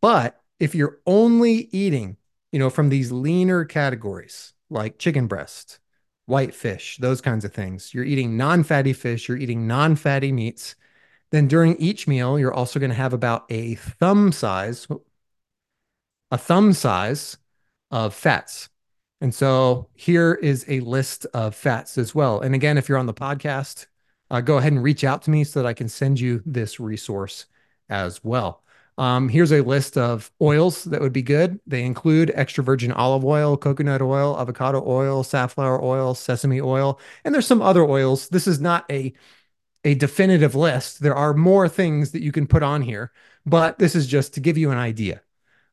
But 0.00 0.42
if 0.58 0.74
you're 0.74 0.98
only 1.06 1.68
eating, 1.72 2.16
you 2.52 2.58
know, 2.58 2.70
from 2.70 2.90
these 2.90 3.10
leaner 3.10 3.64
categories 3.64 4.52
like 4.70 4.98
chicken 4.98 5.26
breast, 5.26 5.80
white 6.26 6.54
fish, 6.54 6.98
those 6.98 7.20
kinds 7.20 7.44
of 7.44 7.52
things, 7.52 7.92
you're 7.92 8.04
eating 8.04 8.36
non 8.36 8.62
fatty 8.62 8.92
fish, 8.92 9.28
you're 9.28 9.38
eating 9.38 9.66
non 9.66 9.96
fatty 9.96 10.30
meats, 10.30 10.76
then 11.30 11.48
during 11.48 11.76
each 11.76 12.06
meal, 12.06 12.38
you're 12.38 12.52
also 12.52 12.78
going 12.78 12.90
to 12.90 12.96
have 12.96 13.14
about 13.14 13.46
a 13.48 13.74
thumb 13.74 14.32
size, 14.32 14.86
a 16.30 16.38
thumb 16.38 16.74
size 16.74 17.38
of 17.90 18.14
fats. 18.14 18.68
And 19.22 19.34
so 19.34 19.88
here 19.94 20.34
is 20.34 20.64
a 20.68 20.80
list 20.80 21.26
of 21.32 21.54
fats 21.54 21.96
as 21.96 22.14
well. 22.14 22.40
And 22.40 22.54
again, 22.54 22.76
if 22.76 22.88
you're 22.88 22.98
on 22.98 23.06
the 23.06 23.14
podcast, 23.14 23.86
uh, 24.30 24.40
go 24.40 24.58
ahead 24.58 24.72
and 24.72 24.82
reach 24.82 25.04
out 25.04 25.22
to 25.22 25.30
me 25.30 25.44
so 25.44 25.62
that 25.62 25.68
I 25.68 25.74
can 25.74 25.88
send 25.88 26.20
you 26.20 26.42
this 26.44 26.80
resource 26.80 27.46
as 27.88 28.22
well. 28.24 28.62
Um, 28.98 29.28
here's 29.28 29.52
a 29.52 29.62
list 29.62 29.96
of 29.96 30.30
oils 30.40 30.84
that 30.84 31.00
would 31.00 31.12
be 31.12 31.22
good. 31.22 31.58
They 31.66 31.82
include 31.82 32.30
extra 32.34 32.62
virgin 32.62 32.92
olive 32.92 33.24
oil, 33.24 33.56
coconut 33.56 34.02
oil, 34.02 34.38
avocado 34.38 34.82
oil, 34.86 35.24
safflower 35.24 35.82
oil, 35.82 36.14
sesame 36.14 36.60
oil, 36.60 37.00
and 37.24 37.34
there's 37.34 37.46
some 37.46 37.62
other 37.62 37.84
oils. 37.84 38.28
This 38.28 38.46
is 38.46 38.60
not 38.60 38.84
a 38.90 39.12
a 39.84 39.94
definitive 39.94 40.54
list. 40.54 41.00
There 41.00 41.14
are 41.14 41.34
more 41.34 41.68
things 41.68 42.12
that 42.12 42.22
you 42.22 42.32
can 42.32 42.46
put 42.46 42.62
on 42.62 42.82
here, 42.82 43.12
but 43.44 43.78
this 43.78 43.96
is 43.96 44.06
just 44.06 44.34
to 44.34 44.40
give 44.40 44.56
you 44.56 44.70
an 44.70 44.78
idea. 44.78 45.22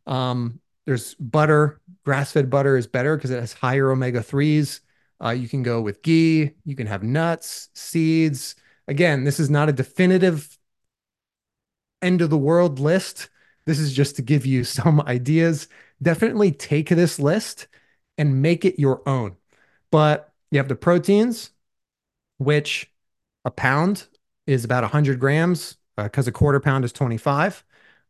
Um, 0.07 0.59
there's 0.85 1.13
butter, 1.15 1.79
grass 2.03 2.31
fed 2.31 2.49
butter 2.49 2.75
is 2.75 2.87
better 2.87 3.15
because 3.15 3.29
it 3.29 3.39
has 3.39 3.53
higher 3.53 3.91
omega 3.91 4.21
3s. 4.21 4.79
Uh, 5.23 5.29
you 5.29 5.47
can 5.47 5.61
go 5.61 5.81
with 5.81 6.01
ghee, 6.01 6.51
you 6.65 6.75
can 6.75 6.87
have 6.87 7.03
nuts, 7.03 7.69
seeds. 7.75 8.55
Again, 8.87 9.23
this 9.23 9.39
is 9.39 9.49
not 9.49 9.69
a 9.69 9.73
definitive 9.73 10.57
end 12.01 12.21
of 12.21 12.29
the 12.29 12.37
world 12.37 12.79
list. 12.79 13.29
This 13.65 13.79
is 13.79 13.93
just 13.93 14.15
to 14.17 14.21
give 14.21 14.45
you 14.45 14.63
some 14.63 15.01
ideas. 15.01 15.67
Definitely 16.01 16.51
take 16.51 16.89
this 16.89 17.19
list 17.19 17.67
and 18.17 18.41
make 18.41 18.65
it 18.65 18.79
your 18.79 19.07
own. 19.07 19.35
But 19.91 20.33
you 20.51 20.57
have 20.57 20.67
the 20.67 20.75
proteins, 20.75 21.51
which 22.37 22.91
a 23.45 23.51
pound 23.51 24.07
is 24.47 24.65
about 24.65 24.83
100 24.83 25.19
grams 25.19 25.77
because 25.95 26.27
uh, 26.27 26.29
a 26.29 26.31
quarter 26.31 26.59
pound 26.59 26.85
is 26.85 26.91
25. 26.91 27.63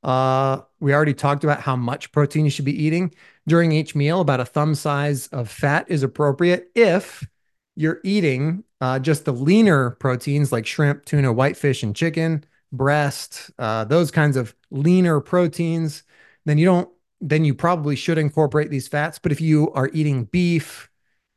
Uh, 0.04 0.62
we 0.80 0.94
already 0.94 1.14
talked 1.14 1.44
about 1.44 1.62
how 1.62 1.76
much 1.76 2.12
protein 2.12 2.46
you 2.46 2.52
should 2.52 2.66
be 2.66 2.84
eating 2.84 3.14
during 3.48 3.72
each 3.72 3.96
meal. 3.96 4.22
About 4.22 4.40
a 4.40 4.46
thumb 4.46 4.76
size 4.76 5.28
of 5.28 5.50
fat 5.50 5.86
is 5.90 6.04
appropriate 6.04 6.72
if 6.76 7.28
you're 7.76 8.00
eating 8.04 8.64
uh, 8.82 9.00
just 9.00 9.26
the 9.26 9.34
leaner 9.34 9.92
proteins 9.92 10.52
like 10.52 10.66
shrimp, 10.66 11.06
tuna, 11.06 11.34
whitefish, 11.34 11.84
and 11.84 11.96
chicken, 11.96 12.44
breast, 12.72 13.52
uh, 13.60 13.84
those 13.86 14.12
kinds 14.12 14.38
of 14.38 14.56
leaner 14.72 15.20
proteins. 15.20 16.04
Then 16.46 16.58
you 16.58 16.66
don't. 16.66 16.90
Then 17.22 17.44
you 17.44 17.54
probably 17.54 17.96
should 17.98 18.18
incorporate 18.18 18.70
these 18.70 18.88
fats. 18.88 19.20
But 19.20 19.32
if 19.32 19.42
you 19.42 19.72
are 19.74 19.90
eating 19.94 20.24
beef, 20.26 20.90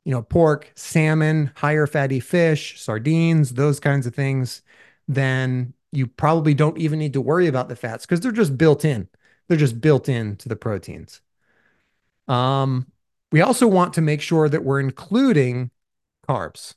you 0.05 0.13
know, 0.13 0.23
pork, 0.23 0.71
salmon, 0.77 1.51
higher 1.57 1.87
fatty 1.87 2.21
fish, 2.21 2.81
sardines, 2.81 3.55
those 3.55 3.81
kinds 3.81 4.07
of 4.07 4.15
things, 4.15 4.63
then 5.09 5.75
you 5.91 6.07
probably 6.07 6.55
don't 6.55 6.79
even 6.79 6.99
need 6.99 7.13
to 7.15 7.21
worry 7.21 7.47
about 7.49 7.69
the 7.69 7.77
fats 7.77 8.07
because 8.07 8.21
they're 8.21 8.33
just 8.33 8.57
built 8.57 8.85
in. 8.85 9.09
They're 9.49 9.59
just 9.59 9.81
built 9.81 10.09
in 10.09 10.37
to 10.37 10.49
the 10.49 10.57
proteins. 10.57 11.21
Um, 12.29 12.87
we 13.31 13.41
also 13.41 13.67
want 13.67 13.95
to 13.95 14.01
make 14.01 14.21
sure 14.21 14.49
that 14.49 14.65
we're 14.65 14.81
including 14.81 15.71
carbs. 16.29 16.75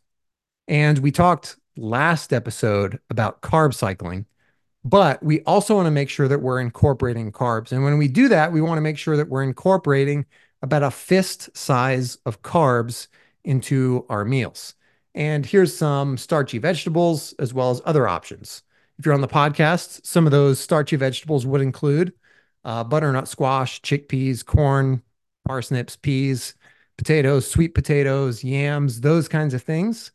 And 0.67 0.99
we 0.99 1.11
talked 1.11 1.57
last 1.77 2.33
episode 2.33 2.99
about 3.09 3.41
carb 3.41 3.73
cycling, 3.73 4.25
but 4.85 5.21
we 5.23 5.41
also 5.41 5.75
want 5.75 5.87
to 5.87 5.91
make 5.91 6.09
sure 6.09 6.27
that 6.27 6.43
we're 6.43 6.59
incorporating 6.59 7.31
carbs. 7.31 7.71
And 7.71 7.83
when 7.83 7.97
we 7.97 8.07
do 8.07 8.29
that, 8.29 8.51
we 8.51 8.61
want 8.61 8.77
to 8.77 8.81
make 8.81 8.99
sure 8.99 9.17
that 9.17 9.29
we're 9.29 9.41
incorporating 9.41 10.27
about 10.61 10.83
a 10.83 10.91
fist 10.91 11.49
size 11.57 12.19
of 12.27 12.43
carbs 12.43 13.07
into 13.43 14.05
our 14.09 14.23
meals. 14.23 14.75
And 15.15 15.43
here's 15.43 15.75
some 15.75 16.17
starchy 16.17 16.59
vegetables 16.59 17.33
as 17.39 17.51
well 17.51 17.71
as 17.71 17.81
other 17.83 18.07
options. 18.07 18.61
If 18.99 19.05
you're 19.05 19.15
on 19.15 19.21
the 19.21 19.27
podcast, 19.27 20.05
some 20.05 20.27
of 20.27 20.31
those 20.31 20.59
starchy 20.59 20.97
vegetables 20.97 21.47
would 21.47 21.61
include 21.61 22.13
uh, 22.63 22.83
butternut 22.83 23.27
squash, 23.27 23.81
chickpeas, 23.81 24.45
corn, 24.45 25.01
parsnips, 25.47 25.95
peas, 25.95 26.53
potatoes, 26.97 27.49
sweet 27.49 27.73
potatoes, 27.73 28.43
yams, 28.43 29.01
those 29.01 29.27
kinds 29.27 29.55
of 29.55 29.63
things. 29.63 30.11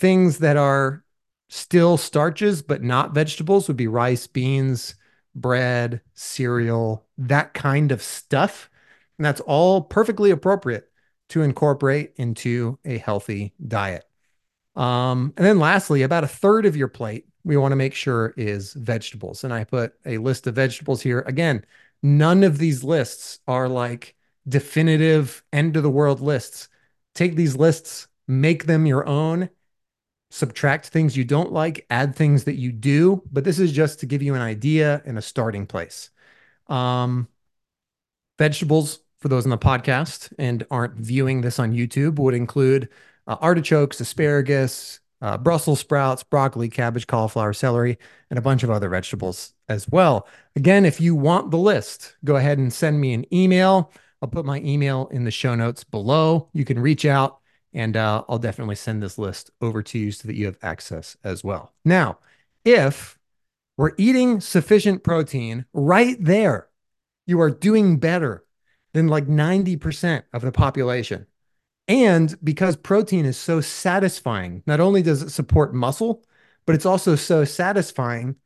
Things 0.00 0.38
that 0.38 0.56
are 0.56 1.03
still 1.54 1.96
starches 1.96 2.62
but 2.62 2.82
not 2.82 3.14
vegetables 3.14 3.68
would 3.68 3.76
be 3.76 3.86
rice, 3.86 4.26
beans, 4.26 4.96
bread, 5.36 6.00
cereal, 6.12 7.06
that 7.16 7.54
kind 7.54 7.92
of 7.92 8.02
stuff. 8.02 8.68
And 9.18 9.24
that's 9.24 9.40
all 9.40 9.82
perfectly 9.82 10.32
appropriate 10.32 10.90
to 11.28 11.42
incorporate 11.42 12.12
into 12.16 12.80
a 12.84 12.98
healthy 12.98 13.54
diet. 13.64 14.04
Um, 14.74 15.32
and 15.36 15.46
then 15.46 15.60
lastly, 15.60 16.02
about 16.02 16.24
a 16.24 16.28
third 16.28 16.66
of 16.66 16.76
your 16.76 16.88
plate 16.88 17.26
we 17.44 17.56
want 17.56 17.70
to 17.70 17.76
make 17.76 17.94
sure 17.94 18.34
is 18.36 18.72
vegetables. 18.72 19.44
And 19.44 19.52
I 19.54 19.62
put 19.62 19.94
a 20.04 20.18
list 20.18 20.48
of 20.48 20.56
vegetables 20.56 21.02
here. 21.02 21.20
Again, 21.20 21.64
none 22.02 22.42
of 22.42 22.58
these 22.58 22.82
lists 22.82 23.38
are 23.46 23.68
like 23.68 24.16
definitive 24.48 25.44
end 25.52 25.76
of 25.76 25.84
the 25.84 25.90
world 25.90 26.20
lists. 26.20 26.68
Take 27.14 27.36
these 27.36 27.54
lists, 27.54 28.08
make 28.26 28.64
them 28.64 28.86
your 28.86 29.06
own, 29.06 29.50
subtract 30.30 30.88
things 30.88 31.16
you 31.16 31.24
don't 31.24 31.52
like, 31.52 31.86
add 31.90 32.16
things 32.16 32.44
that 32.44 32.56
you 32.56 32.72
do. 32.72 33.22
But 33.30 33.44
this 33.44 33.58
is 33.58 33.72
just 33.72 34.00
to 34.00 34.06
give 34.06 34.22
you 34.22 34.34
an 34.34 34.42
idea 34.42 35.02
and 35.04 35.18
a 35.18 35.22
starting 35.22 35.66
place. 35.66 36.10
Um, 36.66 37.28
vegetables 38.38 39.00
for 39.18 39.28
those 39.28 39.44
on 39.44 39.50
the 39.50 39.58
podcast 39.58 40.32
and 40.38 40.66
aren't 40.70 40.96
viewing 40.96 41.40
this 41.40 41.58
on 41.58 41.72
YouTube 41.72 42.18
would 42.18 42.34
include 42.34 42.88
uh, 43.26 43.36
artichokes, 43.40 44.00
asparagus, 44.00 45.00
uh, 45.22 45.38
Brussels 45.38 45.80
sprouts, 45.80 46.22
broccoli, 46.22 46.68
cabbage, 46.68 47.06
cauliflower, 47.06 47.54
celery, 47.54 47.98
and 48.28 48.38
a 48.38 48.42
bunch 48.42 48.62
of 48.62 48.70
other 48.70 48.90
vegetables 48.90 49.54
as 49.68 49.88
well. 49.88 50.28
Again, 50.56 50.84
if 50.84 51.00
you 51.00 51.14
want 51.14 51.50
the 51.50 51.56
list, 51.56 52.16
go 52.24 52.36
ahead 52.36 52.58
and 52.58 52.70
send 52.70 53.00
me 53.00 53.14
an 53.14 53.24
email. 53.32 53.90
I'll 54.20 54.28
put 54.28 54.44
my 54.44 54.60
email 54.60 55.08
in 55.10 55.24
the 55.24 55.30
show 55.30 55.54
notes 55.54 55.84
below. 55.84 56.50
You 56.52 56.66
can 56.66 56.78
reach 56.78 57.06
out 57.06 57.40
and 57.74 57.96
uh, 57.96 58.24
I'll 58.28 58.38
definitely 58.38 58.76
send 58.76 59.02
this 59.02 59.18
list 59.18 59.50
over 59.60 59.82
to 59.82 59.98
you 59.98 60.12
so 60.12 60.28
that 60.28 60.36
you 60.36 60.46
have 60.46 60.58
access 60.62 61.16
as 61.24 61.42
well. 61.42 61.72
Now, 61.84 62.18
if 62.64 63.18
we're 63.76 63.92
eating 63.98 64.40
sufficient 64.40 65.02
protein 65.02 65.66
right 65.72 66.16
there, 66.20 66.68
you 67.26 67.40
are 67.40 67.50
doing 67.50 67.98
better 67.98 68.44
than 68.92 69.08
like 69.08 69.26
90% 69.26 70.22
of 70.32 70.42
the 70.42 70.52
population. 70.52 71.26
And 71.88 72.34
because 72.42 72.76
protein 72.76 73.26
is 73.26 73.36
so 73.36 73.60
satisfying, 73.60 74.62
not 74.66 74.80
only 74.80 75.02
does 75.02 75.22
it 75.22 75.30
support 75.30 75.74
muscle, 75.74 76.24
but 76.64 76.74
it's 76.74 76.86
also 76.86 77.16
so 77.16 77.44
satisfying 77.44 78.36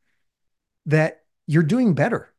that 0.87 1.21
you're 1.47 1.63
doing 1.63 1.93
better 1.93 2.33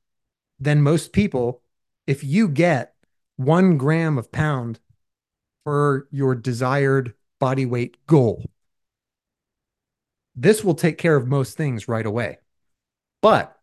than 0.59 0.83
most 0.83 1.13
people 1.13 1.63
if 2.07 2.25
you 2.25 2.49
get 2.49 2.95
one 3.37 3.79
gram 3.79 4.19
of 4.19 4.33
pound 4.33 4.81
for 5.65 6.09
your 6.11 6.35
desired 6.35 7.15
body 7.39 7.67
weight 7.67 7.97
goal. 8.07 8.45
This 10.37 10.65
will 10.65 10.75
take 10.75 10.99
care 10.99 11.17
of 11.17 11.27
most 11.27 11.57
things 11.57 11.89
right 11.89 12.07
away. 12.07 12.39
But 13.23 13.57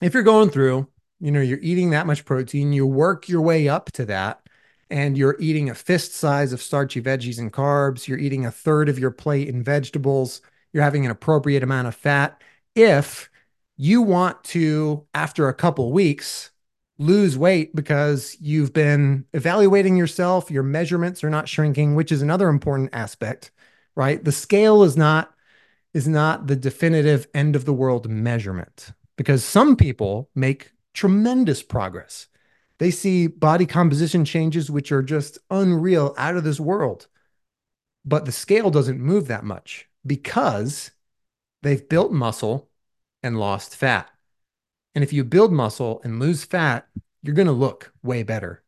if 0.00 0.14
you're 0.14 0.22
going 0.22 0.50
through, 0.50 0.88
you 1.20 1.30
know, 1.30 1.40
you're 1.40 1.58
eating 1.60 1.90
that 1.90 2.06
much 2.06 2.24
protein, 2.24 2.72
you 2.72 2.86
work 2.86 3.28
your 3.28 3.42
way 3.42 3.68
up 3.68 3.92
to 3.92 4.04
that 4.06 4.42
and 4.90 5.16
you're 5.16 5.36
eating 5.40 5.70
a 5.70 5.74
fist 5.74 6.14
size 6.14 6.52
of 6.52 6.60
starchy 6.60 7.00
veggies 7.00 7.38
and 7.38 7.52
carbs, 7.52 8.06
you're 8.06 8.18
eating 8.18 8.44
a 8.44 8.50
third 8.50 8.88
of 8.88 8.98
your 8.98 9.10
plate 9.10 9.48
in 9.48 9.62
vegetables, 9.62 10.42
you're 10.72 10.82
having 10.82 11.04
an 11.04 11.10
appropriate 11.10 11.62
amount 11.62 11.88
of 11.88 11.94
fat. 11.94 12.42
If 12.74 13.30
you 13.76 14.02
want 14.02 14.44
to, 14.44 15.06
after 15.14 15.48
a 15.48 15.54
couple 15.54 15.92
weeks, 15.92 16.51
lose 17.02 17.36
weight 17.38 17.74
because 17.76 18.36
you've 18.40 18.72
been 18.72 19.26
evaluating 19.34 19.96
yourself, 19.96 20.50
your 20.50 20.62
measurements 20.62 21.24
are 21.24 21.30
not 21.30 21.48
shrinking, 21.48 21.94
which 21.94 22.12
is 22.12 22.22
another 22.22 22.48
important 22.48 22.90
aspect, 22.92 23.50
right? 23.96 24.24
The 24.24 24.32
scale 24.32 24.82
is 24.82 24.96
not 24.96 25.34
is 25.94 26.08
not 26.08 26.46
the 26.46 26.56
definitive 26.56 27.26
end 27.34 27.56
of 27.56 27.64
the 27.66 27.72
world 27.74 28.08
measurement 28.08 28.92
because 29.16 29.44
some 29.44 29.76
people 29.76 30.30
make 30.34 30.72
tremendous 30.94 31.62
progress 31.62 32.28
They 32.78 32.90
see 32.92 33.28
body 33.28 33.66
composition 33.66 34.24
changes, 34.26 34.70
which 34.70 34.92
are 34.92 35.02
just 35.02 35.38
unreal, 35.50 36.14
out 36.18 36.36
of 36.36 36.44
this 36.44 36.60
world. 36.60 37.08
But 38.04 38.26
the 38.26 38.32
scale 38.32 38.70
doesn't 38.70 39.00
move 39.00 39.28
that 39.28 39.44
much 39.44 39.88
because 40.06 40.92
they've 41.62 41.88
built 41.88 42.12
muscle 42.12 42.70
and 43.22 43.40
lost 43.40 43.76
fat. 43.76 44.11
And 44.94 45.02
if 45.02 45.12
you 45.12 45.24
build 45.24 45.52
muscle 45.52 46.00
and 46.04 46.20
lose 46.20 46.44
fat, 46.44 46.86
you're 47.22 47.34
going 47.34 47.46
to 47.46 47.52
look 47.52 47.92
way 48.02 48.22
better. 48.22 48.62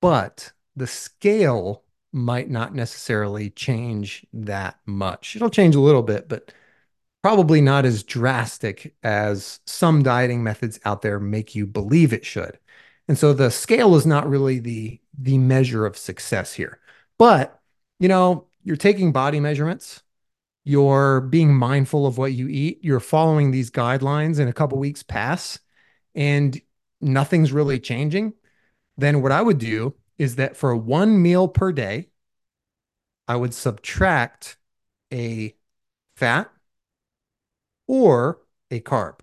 But 0.00 0.52
the 0.76 0.86
scale 0.86 1.84
might 2.12 2.48
not 2.48 2.74
necessarily 2.74 3.50
change 3.50 4.26
that 4.32 4.78
much. 4.86 5.34
It'll 5.34 5.50
change 5.50 5.74
a 5.74 5.80
little 5.80 6.02
bit, 6.02 6.28
but 6.28 6.52
probably 7.22 7.60
not 7.60 7.84
as 7.84 8.02
drastic 8.02 8.94
as 9.02 9.60
some 9.66 10.02
dieting 10.02 10.42
methods 10.42 10.78
out 10.84 11.02
there 11.02 11.18
make 11.18 11.54
you 11.54 11.66
believe 11.66 12.12
it 12.12 12.24
should. 12.24 12.58
And 13.08 13.18
so 13.18 13.32
the 13.32 13.50
scale 13.50 13.96
is 13.96 14.06
not 14.06 14.28
really 14.28 14.58
the 14.60 15.00
the 15.18 15.38
measure 15.38 15.86
of 15.86 15.96
success 15.96 16.52
here. 16.52 16.80
But, 17.18 17.60
you 17.98 18.08
know, 18.08 18.46
you're 18.62 18.76
taking 18.76 19.12
body 19.12 19.40
measurements, 19.40 20.02
you're 20.64 21.20
being 21.20 21.54
mindful 21.54 22.06
of 22.06 22.18
what 22.18 22.32
you 22.32 22.48
eat, 22.48 22.80
you're 22.82 23.00
following 23.00 23.50
these 23.50 23.70
guidelines 23.70 24.38
and 24.38 24.48
a 24.48 24.52
couple 24.52 24.78
weeks 24.78 25.02
pass 25.02 25.58
and 26.14 26.60
nothing's 27.00 27.52
really 27.52 27.78
changing, 27.78 28.32
then 28.96 29.22
what 29.22 29.32
I 29.32 29.42
would 29.42 29.58
do 29.58 29.94
is 30.18 30.36
that 30.36 30.56
for 30.56 30.74
one 30.74 31.20
meal 31.20 31.48
per 31.48 31.72
day, 31.72 32.08
I 33.26 33.36
would 33.36 33.54
subtract 33.54 34.56
a 35.12 35.54
fat 36.16 36.50
or 37.86 38.40
a 38.70 38.80
carb 38.80 39.20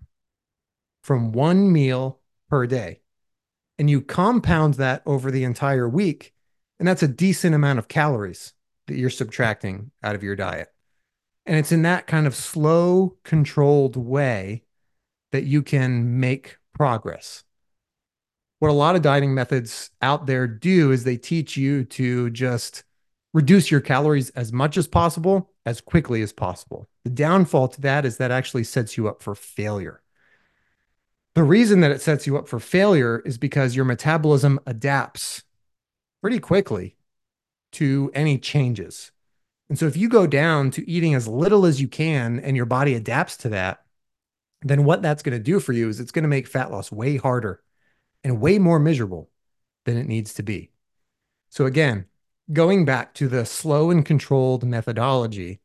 from 1.03 1.31
one 1.31 1.71
meal 1.71 2.19
per 2.50 2.67
day. 2.67 3.01
And 3.79 3.89
you 3.89 4.01
compound 4.01 4.75
that 4.75 5.01
over 5.05 5.31
the 5.31 5.43
entire 5.43 5.89
week. 5.89 6.33
And 6.77 6.88
that's 6.88 7.03
a 7.03 7.07
decent 7.07 7.55
amount 7.55 7.79
of 7.79 7.88
calories 7.88 8.53
that 8.88 8.98
you're 8.98 9.10
subtracting 9.10 9.91
out 10.03 10.15
of 10.15 10.24
your 10.24 10.36
diet. 10.36 10.69
And 11.45 11.57
it's 11.57 11.71
in 11.71 11.81
that 11.83 12.07
kind 12.07 12.27
of 12.27 12.36
slow, 12.36 13.17
controlled 13.24 13.95
way 13.95 14.63
that 15.31 15.43
you 15.43 15.63
can 15.63 16.19
make 16.19 16.57
progress 16.74 17.43
what 18.62 18.69
a 18.69 18.74
lot 18.74 18.95
of 18.95 19.01
dieting 19.01 19.33
methods 19.33 19.89
out 20.03 20.27
there 20.27 20.45
do 20.45 20.91
is 20.91 21.03
they 21.03 21.17
teach 21.17 21.57
you 21.57 21.83
to 21.83 22.29
just 22.29 22.83
reduce 23.33 23.71
your 23.71 23.81
calories 23.81 24.29
as 24.31 24.53
much 24.53 24.77
as 24.77 24.88
possible 24.88 25.50
as 25.65 25.81
quickly 25.81 26.21
as 26.21 26.31
possible. 26.31 26.88
The 27.03 27.10
downfall 27.10 27.69
to 27.69 27.81
that 27.81 28.05
is 28.05 28.17
that 28.17 28.29
actually 28.29 28.65
sets 28.65 28.98
you 28.98 29.07
up 29.07 29.24
for 29.24 29.33
failure. 29.33 30.03
The 31.33 31.41
reason 31.41 31.79
that 31.79 31.89
it 31.89 32.03
sets 32.03 32.27
you 32.27 32.38
up 32.38 32.48
for 32.48 32.60
failure 32.60 33.24
is 33.25 33.39
because 33.39 33.75
your 33.75 33.86
metabolism 33.86 34.60
adapts 34.67 35.41
pretty 36.21 36.38
quickly 36.38 36.98
to 37.71 38.12
any 38.13 38.38
changes. 38.38 39.12
And 39.71 39.79
so 39.79 39.87
if 39.87 39.95
you 39.95 40.09
go 40.09 40.27
down 40.27 40.69
to 40.71 40.89
eating 40.91 41.15
as 41.15 41.29
little 41.29 41.65
as 41.65 41.79
you 41.79 41.87
can 41.87 42.41
and 42.41 42.57
your 42.57 42.65
body 42.65 42.93
adapts 42.93 43.37
to 43.37 43.49
that, 43.49 43.85
then 44.61 44.83
what 44.83 45.01
that's 45.01 45.23
going 45.23 45.31
to 45.31 45.41
do 45.41 45.61
for 45.61 45.71
you 45.71 45.87
is 45.87 46.01
it's 46.01 46.11
going 46.11 46.23
to 46.23 46.27
make 46.27 46.45
fat 46.45 46.71
loss 46.71 46.91
way 46.91 47.15
harder 47.15 47.63
and 48.21 48.41
way 48.41 48.59
more 48.59 48.79
miserable 48.79 49.29
than 49.85 49.95
it 49.95 50.07
needs 50.07 50.33
to 50.33 50.43
be. 50.43 50.71
So, 51.51 51.67
again, 51.67 52.07
going 52.51 52.83
back 52.83 53.13
to 53.13 53.29
the 53.29 53.45
slow 53.45 53.91
and 53.91 54.05
controlled 54.05 54.65
methodology, 54.65 55.61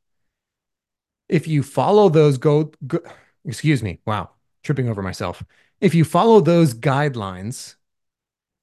if 1.28 1.48
you 1.48 1.64
follow 1.64 2.08
those 2.08 2.38
go, 2.38 2.70
go 2.86 3.00
excuse 3.44 3.82
me, 3.82 3.98
wow, 4.06 4.30
tripping 4.62 4.88
over 4.88 5.02
myself. 5.02 5.42
If 5.80 5.96
you 5.96 6.04
follow 6.04 6.38
those 6.38 6.74
guidelines 6.74 7.74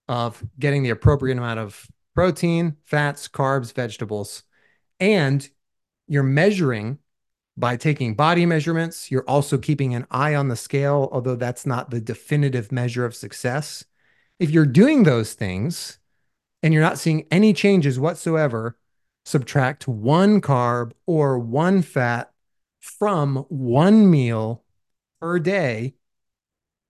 of 0.07 0.41
getting 0.57 0.83
the 0.83 0.91
appropriate 0.91 1.37
amount 1.37 1.59
of 1.59 1.85
protein, 2.15 2.77
fats, 2.85 3.27
carbs, 3.27 3.73
vegetables, 3.73 4.43
and 5.03 5.49
you're 6.07 6.23
measuring 6.23 6.97
by 7.57 7.75
taking 7.75 8.15
body 8.15 8.45
measurements. 8.45 9.11
You're 9.11 9.27
also 9.27 9.57
keeping 9.57 9.93
an 9.93 10.07
eye 10.09 10.33
on 10.33 10.47
the 10.47 10.55
scale, 10.55 11.09
although 11.11 11.35
that's 11.35 11.65
not 11.65 11.89
the 11.89 11.99
definitive 11.99 12.71
measure 12.71 13.03
of 13.03 13.13
success. 13.13 13.83
If 14.39 14.49
you're 14.49 14.65
doing 14.65 15.03
those 15.03 15.33
things 15.33 15.99
and 16.63 16.73
you're 16.73 16.81
not 16.81 16.97
seeing 16.99 17.27
any 17.29 17.51
changes 17.51 17.99
whatsoever, 17.99 18.77
subtract 19.25 19.89
one 19.89 20.39
carb 20.39 20.93
or 21.05 21.37
one 21.37 21.81
fat 21.81 22.31
from 22.79 23.45
one 23.49 24.09
meal 24.09 24.63
per 25.19 25.37
day 25.37 25.95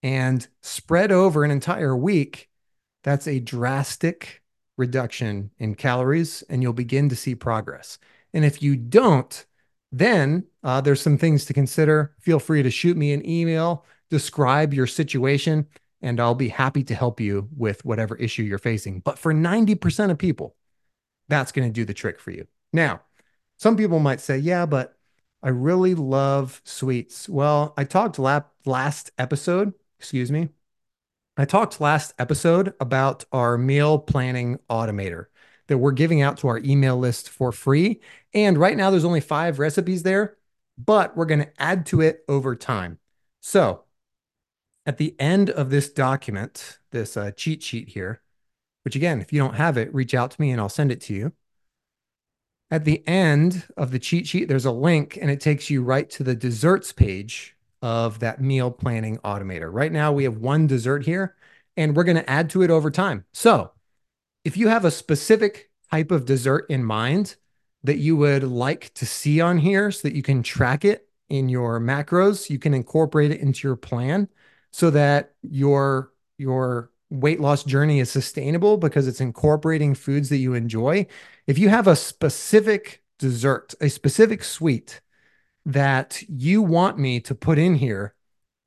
and 0.03 0.47
spread 0.61 1.11
over 1.11 1.43
an 1.43 1.49
entire 1.49 1.97
week. 1.97 2.47
That's 3.03 3.27
a 3.27 3.39
drastic 3.39 4.42
reduction 4.77 5.51
in 5.59 5.75
calories, 5.75 6.43
and 6.49 6.61
you'll 6.61 6.73
begin 6.73 7.09
to 7.09 7.15
see 7.15 7.35
progress. 7.35 7.97
And 8.33 8.43
if 8.43 8.61
you 8.61 8.75
don't, 8.75 9.45
then 9.91 10.45
uh, 10.63 10.81
there's 10.81 11.01
some 11.01 11.17
things 11.17 11.45
to 11.45 11.53
consider. 11.53 12.15
Feel 12.19 12.39
free 12.39 12.63
to 12.63 12.71
shoot 12.71 12.97
me 12.97 13.13
an 13.13 13.27
email, 13.27 13.85
describe 14.09 14.73
your 14.73 14.87
situation, 14.87 15.67
and 16.01 16.19
I'll 16.19 16.35
be 16.35 16.49
happy 16.49 16.83
to 16.85 16.95
help 16.95 17.19
you 17.19 17.47
with 17.55 17.85
whatever 17.85 18.15
issue 18.15 18.43
you're 18.43 18.57
facing. 18.57 18.99
But 18.99 19.19
for 19.19 19.33
90% 19.33 20.11
of 20.11 20.17
people, 20.17 20.55
that's 21.29 21.51
going 21.51 21.67
to 21.67 21.73
do 21.73 21.85
the 21.85 21.93
trick 21.93 22.19
for 22.19 22.31
you. 22.31 22.47
Now, 22.73 23.01
some 23.57 23.77
people 23.77 23.99
might 23.99 24.19
say, 24.19 24.37
yeah, 24.37 24.65
but 24.65 24.97
I 25.43 25.49
really 25.49 25.93
love 25.93 26.61
sweets. 26.65 27.29
Well, 27.29 27.73
I 27.77 27.83
talked 27.83 28.19
last 28.19 29.11
episode, 29.17 29.73
excuse 29.99 30.31
me. 30.31 30.49
I 31.35 31.45
talked 31.45 31.81
last 31.81 32.13
episode 32.19 32.75
about 32.79 33.25
our 33.31 33.57
meal 33.57 33.97
planning 33.97 34.59
automator 34.69 35.25
that 35.67 35.79
we're 35.79 35.91
giving 35.91 36.21
out 36.21 36.37
to 36.37 36.47
our 36.47 36.59
email 36.59 36.95
list 36.95 37.27
for 37.27 37.51
free. 37.51 38.01
And 38.35 38.55
right 38.55 38.77
now, 38.77 38.91
there's 38.91 39.05
only 39.05 39.19
five 39.19 39.57
recipes 39.57 40.03
there, 40.03 40.37
but 40.77 41.17
we're 41.17 41.25
going 41.25 41.39
to 41.39 41.61
add 41.61 41.87
to 41.87 42.01
it 42.01 42.23
over 42.27 42.55
time. 42.55 42.99
So 43.39 43.85
at 44.85 44.99
the 44.99 45.15
end 45.19 45.49
of 45.49 45.71
this 45.71 45.89
document, 45.89 46.77
this 46.91 47.17
uh, 47.17 47.31
cheat 47.31 47.63
sheet 47.63 47.89
here, 47.89 48.21
which 48.83 48.95
again, 48.95 49.19
if 49.19 49.33
you 49.33 49.39
don't 49.39 49.55
have 49.55 49.75
it, 49.75 49.91
reach 49.91 50.13
out 50.13 50.29
to 50.31 50.41
me 50.41 50.51
and 50.51 50.61
I'll 50.61 50.69
send 50.69 50.91
it 50.91 51.01
to 51.01 51.15
you. 51.15 51.33
At 52.69 52.85
the 52.85 53.07
end 53.07 53.65
of 53.75 53.89
the 53.89 53.99
cheat 53.99 54.27
sheet, 54.27 54.47
there's 54.47 54.65
a 54.65 54.71
link 54.71 55.17
and 55.19 55.31
it 55.31 55.41
takes 55.41 55.71
you 55.71 55.81
right 55.81 56.07
to 56.11 56.23
the 56.23 56.35
desserts 56.35 56.91
page 56.91 57.55
of 57.83 58.19
that 58.19 58.41
meal 58.41 58.71
planning 58.71 59.17
automator. 59.19 59.69
Right 59.71 59.91
now, 59.91 60.13
we 60.13 60.23
have 60.23 60.37
one 60.37 60.67
dessert 60.67 61.05
here 61.05 61.35
and 61.75 61.95
we're 61.95 62.05
going 62.05 62.17
to 62.17 62.29
add 62.29 62.49
to 62.51 62.61
it 62.61 62.71
over 62.71 62.89
time. 62.89 63.25
So 63.33 63.71
if 64.45 64.55
you 64.55 64.69
have 64.69 64.85
a 64.85 64.91
specific 64.91 65.69
type 65.91 66.09
of 66.09 66.25
dessert 66.25 66.65
in 66.69 66.83
mind 66.85 67.35
that 67.83 67.97
you 67.97 68.15
would 68.15 68.43
like 68.43 68.93
to 68.93 69.05
see 69.05 69.41
on 69.41 69.57
here 69.57 69.91
so 69.91 70.07
that 70.07 70.15
you 70.15 70.23
can 70.23 70.41
track 70.43 70.85
it 70.85 71.09
in 71.27 71.49
your 71.49 71.81
macros, 71.81 72.49
you 72.49 72.57
can 72.57 72.73
incorporate 72.73 73.31
it 73.31 73.41
into 73.41 73.67
your 73.67 73.75
plan 73.75 74.29
so 74.71 74.89
that 74.89 75.33
your 75.41 76.13
your 76.37 76.89
weight 77.09 77.41
loss 77.41 77.65
journey 77.65 77.99
is 77.99 78.09
sustainable 78.09 78.77
because 78.77 79.07
it's 79.07 79.21
incorporating 79.21 79.93
foods 79.93 80.29
that 80.29 80.37
you 80.37 80.53
enjoy. 80.53 81.05
If 81.47 81.59
you 81.59 81.67
have 81.67 81.87
a 81.87 81.97
specific 81.97 83.03
dessert, 83.19 83.75
a 83.81 83.89
specific 83.89 84.41
sweet 84.43 85.01
that 85.65 86.21
you 86.27 86.61
want 86.61 86.97
me 86.97 87.19
to 87.21 87.35
put 87.35 87.57
in 87.57 87.75
here, 87.75 88.13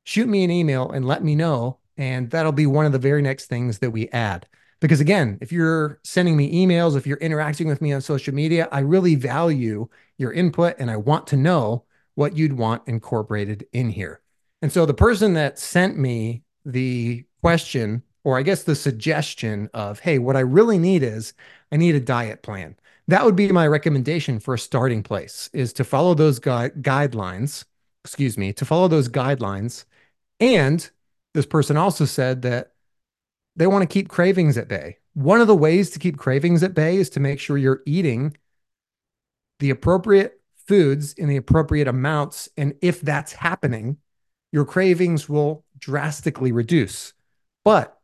shoot 0.05 0.29
me 0.29 0.45
an 0.45 0.51
email 0.51 0.91
and 0.91 1.05
let 1.05 1.23
me 1.23 1.35
know. 1.35 1.79
And 1.97 2.31
that'll 2.31 2.53
be 2.53 2.67
one 2.67 2.87
of 2.87 2.93
the 2.93 2.99
very 2.99 3.23
next 3.23 3.47
things 3.47 3.79
that 3.79 3.91
we 3.91 4.09
add. 4.09 4.47
Because 4.81 5.01
again, 5.01 5.39
if 5.41 5.53
you're 5.53 5.99
sending 6.05 6.37
me 6.37 6.67
emails, 6.67 6.97
if 6.97 7.07
you're 7.07 7.17
interacting 7.19 7.67
with 7.67 7.81
me 7.81 7.93
on 7.93 8.03
social 8.03 8.35
media, 8.35 8.69
I 8.71 8.81
really 8.81 9.15
value 9.15 9.89
your 10.19 10.33
input 10.33 10.77
and 10.79 10.91
I 10.91 10.97
want 10.97 11.27
to 11.29 11.37
know 11.37 11.85
what 12.15 12.37
you'd 12.37 12.53
want 12.53 12.83
incorporated 12.87 13.67
in 13.73 13.89
here. 13.89 14.21
And 14.61 14.71
so 14.71 14.85
the 14.85 14.95
person 14.95 15.35
that 15.35 15.59
sent 15.59 15.97
me 15.99 16.43
the 16.65 17.25
question, 17.41 18.03
or 18.25 18.37
I 18.37 18.43
guess 18.43 18.65
the 18.65 18.75
suggestion 18.75 19.71
of, 19.73 20.01
hey, 20.01 20.19
what 20.19 20.37
I 20.37 20.41
really 20.41 20.79
need 20.79 21.03
is 21.03 21.35
I 21.73 21.77
need 21.77 21.95
a 21.95 22.01
diet 22.01 22.43
plan. 22.43 22.77
That 23.09 23.25
would 23.25 23.37
be 23.37 23.53
my 23.53 23.66
recommendation 23.66 24.40
for 24.40 24.55
a 24.55 24.59
starting 24.59 25.03
place 25.03 25.49
is 25.53 25.73
to 25.75 25.85
follow 25.85 26.14
those 26.14 26.38
gui- 26.38 26.71
guidelines, 26.81 27.64
excuse 28.05 28.37
me, 28.37 28.53
to 28.55 28.64
follow 28.64 28.88
those 28.88 29.09
guidelines. 29.09 29.85
And 30.40 30.88
this 31.35 31.47
person 31.47 31.77
also 31.77 32.05
said 32.05 32.42
that 32.42 32.73
they 33.55 33.66
want 33.66 33.83
to 33.83 33.92
keep 33.92 34.09
cravings 34.09 34.59
at 34.59 34.69
bay. 34.69 34.99
One 35.14 35.40
of 35.40 35.47
the 35.47 35.57
ways 35.57 35.90
to 35.90 35.99
keep 35.99 36.19
cravings 36.19 36.62
at 36.62 36.75
bay 36.75 36.97
is 36.97 37.09
to 37.11 37.21
make 37.21 37.40
sure 37.40 37.57
you're 37.57 37.83
eating 37.87 38.37
the 39.61 39.71
appropriate 39.71 40.40
foods 40.66 41.12
in 41.14 41.29
the 41.29 41.37
appropriate 41.37 41.88
amounts. 41.88 42.49
And 42.57 42.75
if 42.83 43.01
that's 43.01 43.33
happening, 43.33 43.99
your 44.53 44.64
cravings 44.64 45.29
will 45.29 45.64
drastically 45.79 46.53
reduce. 46.53 47.12
But, 47.64 47.99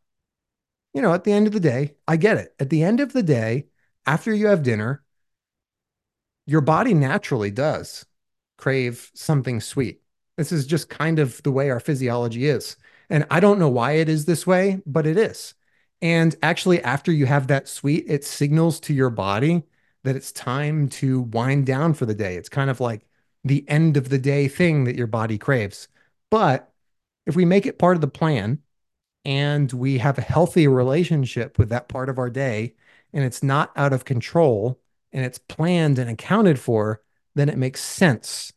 you 0.95 1.03
know, 1.03 1.13
at 1.13 1.25
the 1.25 1.33
end 1.33 1.47
of 1.47 1.53
the 1.53 1.61
day, 1.61 1.95
I 2.07 2.17
get 2.17 2.39
it. 2.39 2.55
At 2.59 2.71
the 2.71 2.83
end 2.83 3.01
of 3.01 3.13
the 3.13 3.23
day, 3.23 3.67
after 4.07 4.35
you 4.35 4.47
have 4.49 4.63
dinner, 4.63 5.03
your 6.47 6.61
body 6.61 6.95
naturally 6.95 7.51
does 7.51 8.05
crave 8.57 9.11
something 9.15 9.61
sweet. 9.61 10.03
This 10.37 10.53
is 10.53 10.67
just 10.67 10.89
kind 10.89 11.19
of 11.19 11.43
the 11.43 11.53
way 11.53 11.71
our 11.71 11.81
physiology 11.81 12.47
is. 12.47 12.77
And 13.11 13.27
I 13.31 13.41
don't 13.41 13.59
know 13.59 13.69
why 13.69 13.93
it 13.93 14.09
is 14.09 14.25
this 14.25 14.47
way, 14.47 14.81
but 14.87 15.07
it 15.07 15.17
is. 15.17 15.55
And 16.01 16.35
actually, 16.43 16.83
after 16.83 17.13
you 17.13 17.27
have 17.27 17.47
that 17.47 17.69
sweet, 17.69 18.05
it 18.09 18.25
signals 18.25 18.81
to 18.81 18.95
your 18.95 19.11
body 19.11 19.65
that 20.05 20.17
it's 20.17 20.33
time 20.33 20.89
to 20.89 21.21
wind 21.23 21.67
down 21.67 21.95
for 21.95 22.07
the 22.07 22.15
day. 22.15 22.37
It's 22.37 22.49
kind 22.49 22.71
of 22.71 22.81
like 22.81 23.07
the 23.45 23.69
end 23.69 23.97
of 23.97 24.09
the 24.09 24.19
day 24.19 24.49
thing 24.49 24.85
that 24.85 24.97
your 24.97 25.07
body 25.07 25.39
craves. 25.39 25.89
But 26.31 26.73
if 27.27 27.37
we 27.37 27.45
make 27.45 27.67
it 27.67 27.79
part 27.79 27.97
of 27.97 28.01
the 28.01 28.09
plan 28.09 28.59
and 29.25 29.73
we 29.73 29.99
have 29.99 30.19
a 30.19 30.23
healthy 30.23 30.67
relationship 30.67 31.59
with 31.59 31.69
that 31.69 31.89
part 31.89 32.09
of 32.09 32.19
our 32.19 32.31
day 32.31 32.75
and 33.13 33.25
it's 33.25 33.43
not 33.43 33.73
out 33.77 33.93
of 33.93 34.05
control 34.05 34.81
and 35.13 35.25
it's 35.25 35.39
planned 35.39 35.99
and 35.99 36.11
accounted 36.11 36.59
for, 36.59 37.03
then 37.35 37.49
it 37.49 37.59
makes 37.59 37.83
sense 37.83 38.53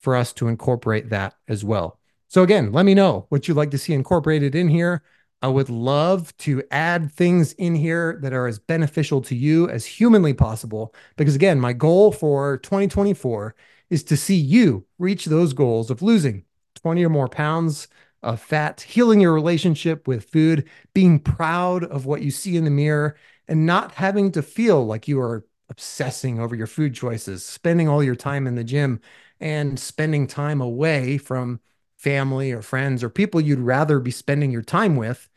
for 0.00 0.14
us 0.14 0.32
to 0.34 0.48
incorporate 0.48 1.10
that 1.10 1.34
as 1.48 1.64
well. 1.64 1.98
So, 2.28 2.42
again, 2.42 2.72
let 2.72 2.84
me 2.84 2.94
know 2.94 3.26
what 3.28 3.46
you'd 3.46 3.56
like 3.56 3.70
to 3.70 3.78
see 3.78 3.92
incorporated 3.92 4.54
in 4.54 4.68
here. 4.68 5.02
I 5.42 5.48
would 5.48 5.68
love 5.68 6.36
to 6.38 6.62
add 6.70 7.12
things 7.12 7.52
in 7.54 7.74
here 7.74 8.18
that 8.22 8.32
are 8.32 8.46
as 8.46 8.58
beneficial 8.58 9.20
to 9.22 9.34
you 9.34 9.68
as 9.68 9.84
humanly 9.84 10.32
possible. 10.32 10.94
Because 11.16 11.34
again, 11.34 11.60
my 11.60 11.72
goal 11.72 12.10
for 12.10 12.58
2024 12.58 13.54
is 13.90 14.02
to 14.04 14.16
see 14.16 14.36
you 14.36 14.86
reach 14.98 15.26
those 15.26 15.52
goals 15.52 15.90
of 15.90 16.02
losing 16.02 16.44
20 16.76 17.04
or 17.04 17.10
more 17.10 17.28
pounds 17.28 17.88
of 18.22 18.40
fat, 18.40 18.80
healing 18.80 19.20
your 19.20 19.32
relationship 19.32 20.08
with 20.08 20.28
food, 20.30 20.68
being 20.94 21.20
proud 21.20 21.84
of 21.84 22.06
what 22.06 22.22
you 22.22 22.30
see 22.30 22.56
in 22.56 22.64
the 22.64 22.70
mirror, 22.70 23.16
and 23.48 23.66
not 23.66 23.92
having 23.92 24.32
to 24.32 24.42
feel 24.42 24.84
like 24.84 25.08
you 25.08 25.20
are 25.20 25.46
obsessing 25.68 26.38
over 26.38 26.54
your 26.54 26.66
food 26.66 26.94
choices, 26.94 27.44
spending 27.44 27.88
all 27.88 28.02
your 28.02 28.16
time 28.16 28.46
in 28.46 28.54
the 28.54 28.64
gym 28.64 29.00
and 29.40 29.78
spending 29.78 30.26
time 30.26 30.60
away 30.60 31.18
from 31.18 31.60
family 31.96 32.52
or 32.52 32.62
friends 32.62 33.02
or 33.02 33.08
people 33.08 33.40
you'd 33.40 33.58
rather 33.58 33.98
be 33.98 34.10
spending 34.10 34.50
your 34.50 34.62
time 34.62 34.96
with 34.96 35.28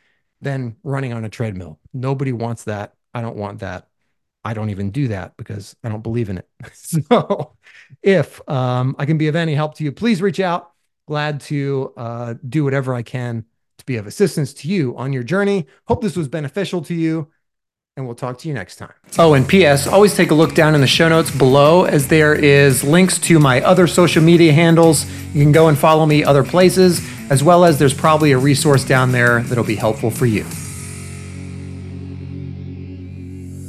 than 0.42 0.76
running 0.84 1.14
on 1.14 1.26
a 1.26 1.30
treadmill. 1.30 1.80
Nobody 1.94 2.32
wants 2.32 2.66
that. 2.66 2.94
I 3.14 3.22
don't 3.22 3.36
want 3.36 3.60
that. 3.60 3.88
I 4.44 4.54
don't 4.54 4.70
even 4.70 4.92
do 4.92 5.10
that 5.10 5.36
because 5.36 5.76
I 5.84 5.90
don't 5.90 6.04
believe 6.04 6.30
in 6.30 6.38
it. 6.38 6.48
so, 6.74 7.58
if 8.02 8.48
um, 8.50 8.96
I 8.98 9.06
can 9.06 9.18
be 9.18 9.28
of 9.28 9.36
any 9.36 9.54
help 9.54 9.76
to 9.76 9.84
you, 9.84 9.92
please 9.92 10.22
reach 10.22 10.40
out. 10.40 10.72
Glad 11.08 11.42
to 11.42 11.94
uh, 11.98 12.36
do 12.48 12.64
whatever 12.64 12.94
I 12.94 13.02
can 13.02 13.46
to 13.80 13.86
be 13.86 13.98
of 13.98 14.08
assistance 14.08 14.54
to 14.54 14.68
you 14.68 14.96
on 14.96 15.12
your 15.12 15.24
journey. 15.24 15.66
Hope 15.88 16.02
this 16.02 16.16
was 16.16 16.28
beneficial 16.28 16.82
to 16.84 16.94
you 16.94 17.30
and 18.00 18.08
we'll 18.08 18.16
talk 18.16 18.40
to 18.40 18.48
you 18.48 18.54
next 18.54 18.78
time. 18.78 18.94
Oh, 19.18 19.34
and 19.34 19.48
P.S. 19.48 19.86
Always 19.86 20.16
take 20.16 20.32
a 20.32 20.34
look 20.34 20.56
down 20.56 20.74
in 20.74 20.82
the 20.82 20.88
show 20.88 21.10
notes 21.10 21.30
below 21.30 21.84
as 21.84 22.08
there 22.08 22.34
is 22.34 22.84
links 22.84 23.20
to 23.20 23.40
my 23.40 23.62
other 23.62 23.86
social 23.88 24.24
media 24.24 24.54
handles. 24.54 25.06
You 25.34 25.44
can 25.44 25.52
go 25.52 25.68
and 25.68 25.78
follow 25.78 26.06
me 26.06 26.24
other 26.24 26.44
places, 26.44 27.08
as 27.30 27.44
well 27.44 27.66
as 27.66 27.78
there's 27.78 27.94
probably 27.94 28.32
a 28.32 28.38
resource 28.38 28.84
down 28.86 29.12
there 29.12 29.44
that'll 29.44 29.64
be 29.64 29.76
helpful 29.76 30.10
for 30.10 30.26
you. 30.26 30.46